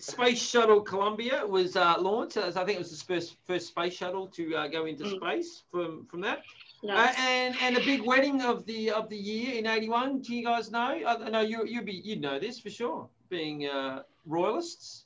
[0.00, 2.36] Space Shuttle Columbia was uh, launched.
[2.36, 5.16] I think it was the first first space shuttle to uh, go into Mm.
[5.16, 6.42] space from from that.
[6.88, 10.20] Uh, and and a big wedding of the of the year in '81.
[10.22, 10.78] Do you guys know?
[11.06, 13.08] I, I know you you be you'd know this for sure.
[13.28, 15.04] Being uh, royalists,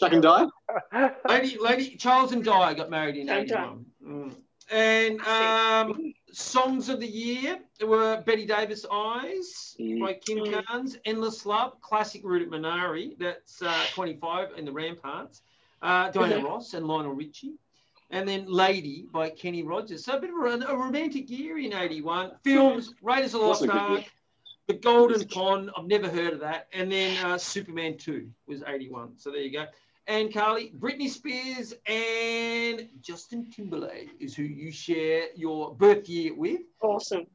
[0.00, 0.46] Chuck and die?
[1.28, 3.54] lady lady Charles and Di got married in Charles and Di.
[3.54, 3.84] '81.
[4.06, 4.34] Mm.
[4.70, 10.00] And um, songs of the year were Bette Davis Eyes Mm.
[10.00, 10.64] by Kim Mm.
[10.64, 15.42] Carnes, Endless Love, classic route at Minari, that's uh, 25 in the Ramparts,
[15.82, 17.54] uh, Diana Ross and Lionel Richie.
[18.12, 20.04] And then Lady by Kenny Rogers.
[20.04, 22.32] So a bit of a, a romantic year in 81.
[22.42, 24.04] Films, Raiders of the Lost Wasn't a good Ark,
[24.66, 26.66] The Golden Pond, I've never heard of that.
[26.72, 29.12] And then uh, Superman 2 was 81.
[29.16, 29.66] So there you go.
[30.10, 36.62] And Carly, Britney Spears and Justin Timberlake is who you share your birth year with.
[36.82, 37.26] Awesome.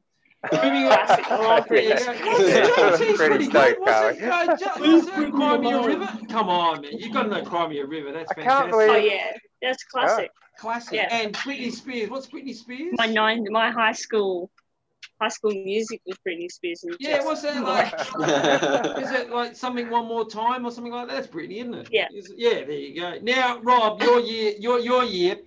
[0.52, 1.06] Moving on.
[1.06, 1.30] Classic.
[1.30, 2.76] I love There you Britney.
[2.76, 2.96] go.
[2.98, 4.28] Pretty pretty good, stoked, wasn't it?
[4.28, 4.50] Carly.
[4.50, 4.96] Uh,
[5.26, 6.18] Ju- Cry Me a River?
[6.28, 6.98] Come on, man.
[6.98, 8.12] You've got to know Cry Me a River.
[8.12, 8.70] That's I can't fantastic.
[8.72, 10.30] believe- Oh yeah, that's classic.
[10.58, 10.92] Classic.
[10.92, 11.08] Yeah.
[11.10, 12.10] And Britney Spears.
[12.10, 12.92] What's Britney Spears?
[12.98, 14.50] My nine, my high school,
[15.20, 18.98] high school music was Britney Spears and Yeah, Justin what's that like?
[19.02, 21.14] Is it like something one more time or something like that?
[21.14, 21.88] That's Britney, isn't it?
[21.90, 22.08] Yeah.
[22.12, 23.18] Is yeah, there you go.
[23.22, 25.38] Now, Rob, your year, your your year,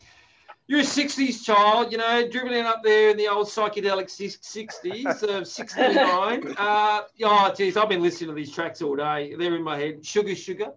[0.67, 5.47] you're a '60s child, you know, dribbling up there in the old psychedelic '60s of
[5.47, 6.55] '69.
[6.57, 9.35] Uh, oh, geez, I've been listening to these tracks all day.
[9.37, 10.05] They're in my head.
[10.05, 10.71] Sugar, sugar.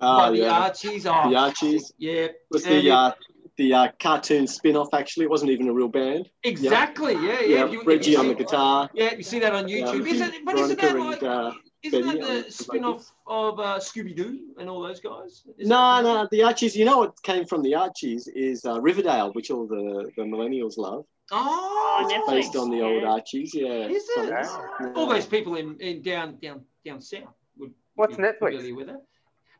[0.00, 0.48] Oh, by the.
[0.48, 1.06] Archies.
[1.06, 1.92] Oh, The Archies.
[1.98, 2.28] Yeah.
[2.50, 3.12] was And the you- uh,
[3.58, 4.88] the uh, cartoon spin-off.
[4.94, 6.30] Actually, it wasn't even a real band.
[6.44, 7.12] exactly.
[7.14, 7.40] Yeah, yeah.
[7.42, 8.88] Yeah, You- Reggie you on the see- guitar.
[8.94, 10.06] Yeah, you see that on YouTube.
[10.06, 10.14] Yeah.
[10.14, 11.22] Isn't, but isn't that like?
[11.22, 11.52] and, uh,
[11.82, 15.42] Isn't Betty that the the spin-off of uh, Scooby Doo and all those guys?
[15.58, 16.74] Is No, no, the Archies.
[16.76, 20.76] You know what came from the Archies is uh, Riverdale, which all the, the millennials
[20.78, 22.30] love, Oh, Netflix.
[22.36, 23.54] based on the old Archies.
[23.54, 23.86] Yeah.
[23.88, 24.28] Is it?
[24.30, 24.92] Yeah.
[24.96, 27.72] All those people in, in down down down south would.
[27.96, 28.56] What's be Netflix?
[28.56, 28.96] familiar with it.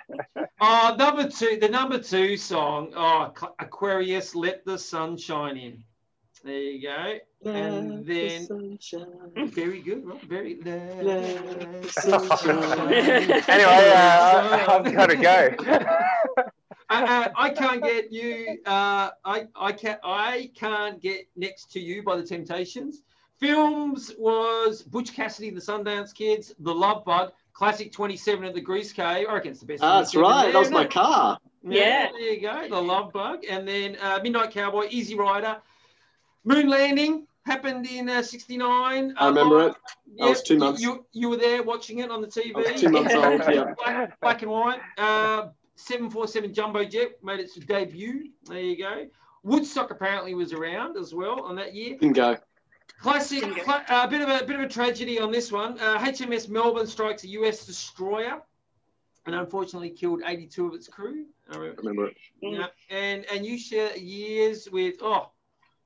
[0.60, 2.92] Oh, number two, the number two song.
[2.96, 5.84] Oh, Aquarius, let the sun shine in.
[6.44, 7.18] There you go.
[7.50, 9.50] And Let the then- sunshine.
[9.52, 10.20] Very good, Rob.
[10.22, 10.58] Very.
[10.64, 12.92] Let the sunshine.
[13.48, 15.54] anyway, uh, I've got to go.
[15.58, 16.50] I,
[16.90, 18.58] I, I can't get you.
[18.66, 23.02] Uh, I I can't I can't get next to you by the Temptations.
[23.40, 28.60] Films was Butch Cassidy, and the Sundance Kids, The Love Bug, Classic 27 at the
[28.60, 29.26] Grease Cave.
[29.28, 29.82] I reckon it's the best.
[29.82, 30.44] Ah, that's right.
[30.44, 30.90] there, That was my it?
[30.90, 31.38] car.
[31.62, 32.08] Yeah.
[32.12, 32.68] There you go.
[32.68, 35.56] The Love Bug, and then uh, Midnight Cowboy, Easy Rider,
[36.44, 39.14] Moon Landing happened in uh, '69.
[39.16, 39.74] I remember it.
[40.20, 40.80] I was two you- months.
[40.82, 42.54] You, you were there watching it on the TV.
[42.56, 43.42] I was two months old.
[43.48, 43.74] Yeah.
[43.84, 44.80] black, black and white.
[44.96, 48.30] Uh, 747 Jumbo Jet made its debut.
[48.46, 49.06] There you go.
[49.44, 51.96] Woodstock apparently was around as well on that year.
[51.98, 52.36] Didn't go.
[53.00, 55.78] Classic, cla- uh, bit of a bit of a tragedy on this one.
[55.78, 58.42] Uh, HMS Melbourne strikes a US destroyer,
[59.26, 61.26] and unfortunately killed 82 of its crew.
[61.50, 62.16] I remember- Remember it.
[62.42, 65.30] yeah, and and you share years with oh,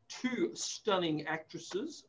[0.08, 2.04] two stunning actresses,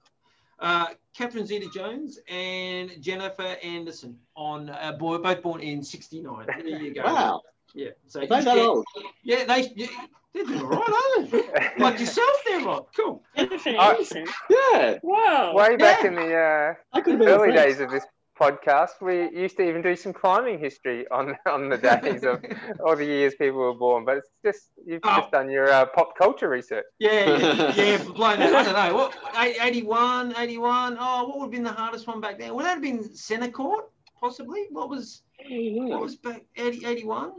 [0.60, 4.18] uh, Catherine Zeta-Jones and Jennifer Anderson.
[4.36, 6.46] On uh, boy, both born in '69.
[6.48, 7.04] There you go.
[7.04, 7.42] Wow.
[7.74, 7.90] Yeah.
[8.08, 8.86] So they that share- old?
[9.24, 9.88] Yeah, they yeah,
[10.34, 11.44] they're doing all right, aren't they?
[11.84, 12.88] like yourself, there, Rob.
[12.96, 13.24] Cool.
[13.36, 14.30] Jennifer Uh, Aniston.
[14.50, 15.00] Yeah.
[15.04, 15.54] Wow.
[15.56, 16.08] Way back Yeah.
[16.10, 18.06] in the uh, I could have been a early days of this
[18.40, 22.44] podcast, we used to even do some climbing history on on the days of
[22.86, 24.06] all the years people were born.
[24.06, 25.18] But it's just you've Oh.
[25.20, 26.86] just done your uh, pop culture research.
[27.00, 28.54] Yeah, yeah, yeah, blown that.
[28.56, 28.96] I don't know.
[28.96, 30.98] What, eight- 81, 81.
[31.00, 32.54] Oh, what would have been the hardest one back then?
[32.56, 33.86] Would that have been Centre Court,
[34.20, 34.66] possibly?
[34.72, 37.34] What was what was back 80, 81?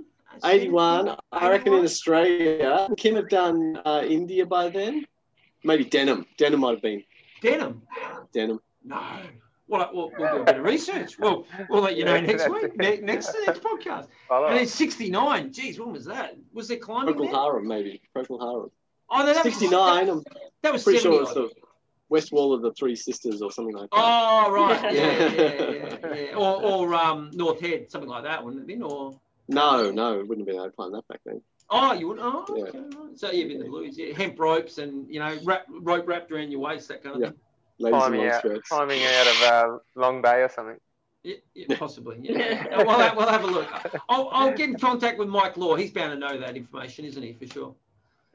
[0.44, 1.16] 81.
[1.32, 5.04] I reckon in Australia, Kim had done uh, India by then.
[5.62, 6.26] Maybe Denim.
[6.36, 7.02] Denim might have been.
[7.40, 7.82] Denim.
[8.32, 8.60] Denim.
[8.84, 9.02] No.
[9.66, 11.18] Well, we'll, we'll do a bit of research.
[11.18, 14.08] We'll, we'll let you know next week, ne- next next podcast.
[14.30, 14.50] And up.
[14.50, 15.52] then 69.
[15.52, 16.36] Geez, when was that?
[16.52, 17.30] Was there climbing Procol?
[17.30, 18.02] Harum, maybe.
[18.14, 18.70] Procol Harum.
[19.10, 20.10] Oh, no, that was 69.
[20.10, 20.22] I'm
[20.62, 21.16] That was pretty 70.
[21.16, 21.50] sure it's the
[22.10, 23.96] West Wall of the Three Sisters or something like that.
[23.96, 24.94] Oh, right.
[24.94, 25.00] Yeah,
[25.32, 25.32] Yeah.
[25.32, 26.14] yeah, yeah.
[26.14, 26.36] yeah.
[26.36, 28.82] Or, or um, North Head, something like that, wouldn't it have been?
[28.82, 29.18] Or
[29.48, 31.40] No, no, it wouldn't have been able to climb that back then.
[31.70, 32.26] Oh, you wouldn't?
[32.26, 32.64] Oh, Yeah.
[32.64, 32.80] okay.
[33.16, 34.14] So you've been the blues, yeah.
[34.14, 37.28] Hemp ropes and, you know, wrap, rope wrapped around your waist, that kind of Yeah.
[37.28, 37.38] thing.
[37.78, 38.68] Ladies Climbing long out, skirts.
[38.68, 40.76] climbing out of uh, Long Bay or something.
[41.24, 42.18] Yeah, yeah, possibly.
[42.20, 42.84] Yeah.
[42.84, 43.66] We'll, have, we'll have a look.
[44.08, 45.74] I'll, I'll get in contact with Mike Law.
[45.74, 47.74] He's bound to know that information, isn't he, for sure?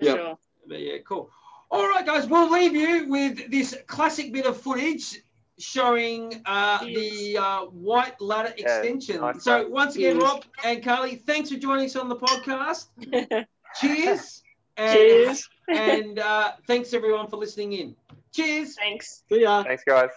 [0.01, 0.13] Yeah.
[0.15, 0.37] sure.
[0.67, 1.29] But yeah, cool.
[1.71, 5.21] All right, guys, we'll leave you with this classic bit of footage
[5.59, 9.21] showing uh, the uh, white ladder Yeah, extension.
[9.21, 9.71] nice so one.
[9.71, 10.23] once again, Yes.
[10.23, 12.87] Rob and Carly, thanks for joining us on the podcast.
[13.79, 14.41] Cheers.
[14.77, 15.49] And, Cheers.
[15.67, 17.95] And uh, thanks everyone for listening in.
[18.33, 18.75] Cheers.
[18.75, 19.23] Thanks.
[19.29, 19.63] See ya.
[19.63, 20.09] Thanks, guys.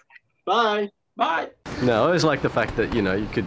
[0.47, 0.91] Bye.
[1.17, 1.51] Bye.
[1.83, 3.47] No, I always like the fact that you know you could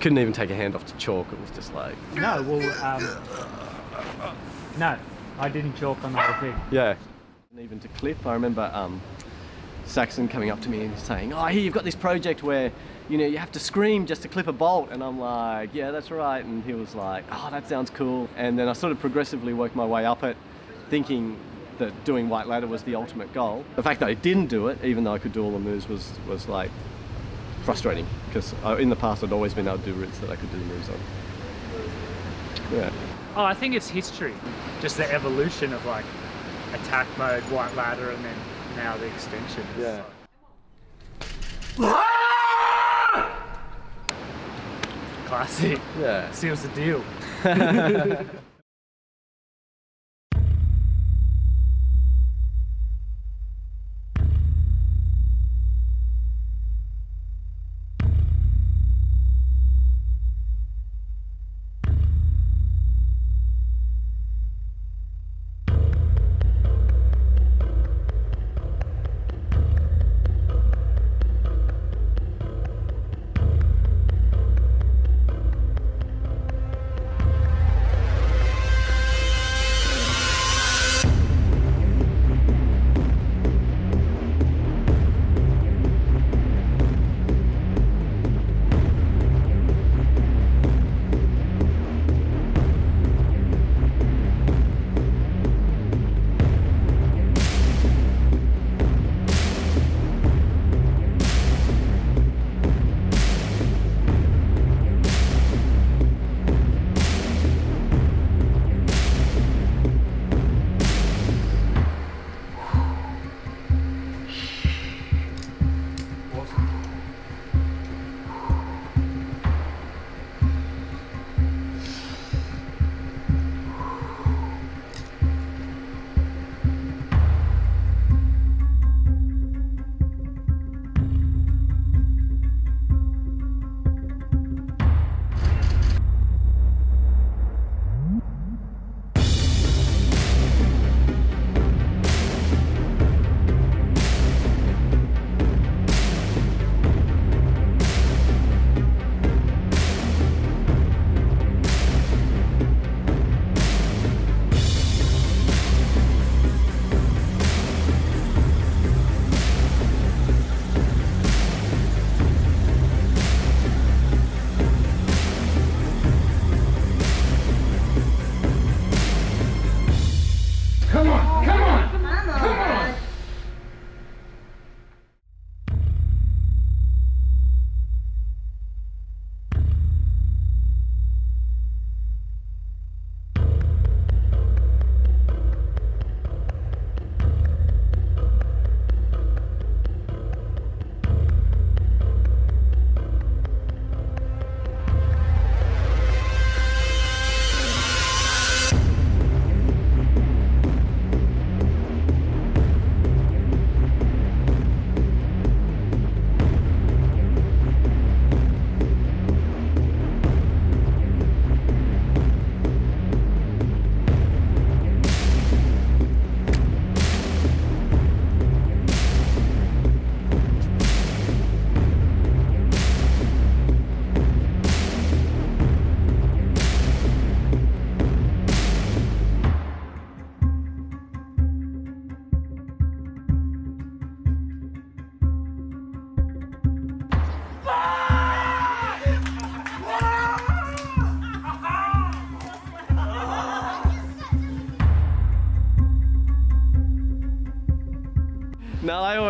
[0.00, 1.26] couldn't even take a hand off to chalk.
[1.32, 4.36] It was just like No, well, um,
[4.78, 4.96] no,
[5.38, 6.60] I didn't chalk on the whole thing.
[6.70, 6.96] yeah.
[7.50, 9.00] And even to clip, I remember um,
[9.86, 12.72] Saxon coming up to me and saying, "Oh, here you've got this project where
[13.08, 15.90] you know you have to scream just to clip a bolt," and I'm like, "Yeah,
[15.90, 19.00] that's right." And he was like, "Oh, that sounds cool." And then I sort of
[19.00, 20.36] progressively worked my way up it,
[20.90, 21.36] thinking
[21.78, 23.64] that doing white ladder was the ultimate goal.
[23.76, 25.88] The fact that I didn't do it, even though I could do all the moves,
[25.88, 26.70] was was like
[27.64, 30.50] frustrating because in the past I'd always been able to do routes that I could
[30.52, 31.00] do the moves on.
[32.72, 32.90] Yeah.
[33.36, 34.34] Oh, I think it's history,
[34.80, 36.04] just the evolution of like
[36.72, 38.34] attack mode, white ladder, and then
[38.76, 39.64] now the extension.
[39.76, 40.02] is Yeah.
[45.26, 45.80] Classic.
[46.00, 46.30] Yeah.
[46.32, 47.04] Seals the deal.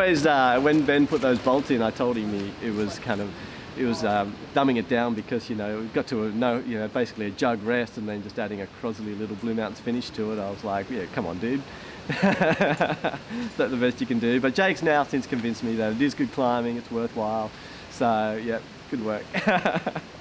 [0.04, 3.22] always, uh, when Ben put those bolts in, I told him he, it was kind
[3.22, 3.30] of,
[3.78, 6.78] it was um, dumbing it down because, you know, it got to a, no, you
[6.78, 10.10] know, basically a jug rest and then just adding a Crosley little Blue Mountains finish
[10.10, 10.38] to it.
[10.38, 11.62] I was like, yeah, come on, dude.
[12.20, 13.16] That's
[13.56, 14.42] the best you can do.
[14.42, 17.50] But Jake's now since convinced me that it is good climbing, it's worthwhile.
[17.90, 18.58] So, yeah,
[18.90, 19.24] good work.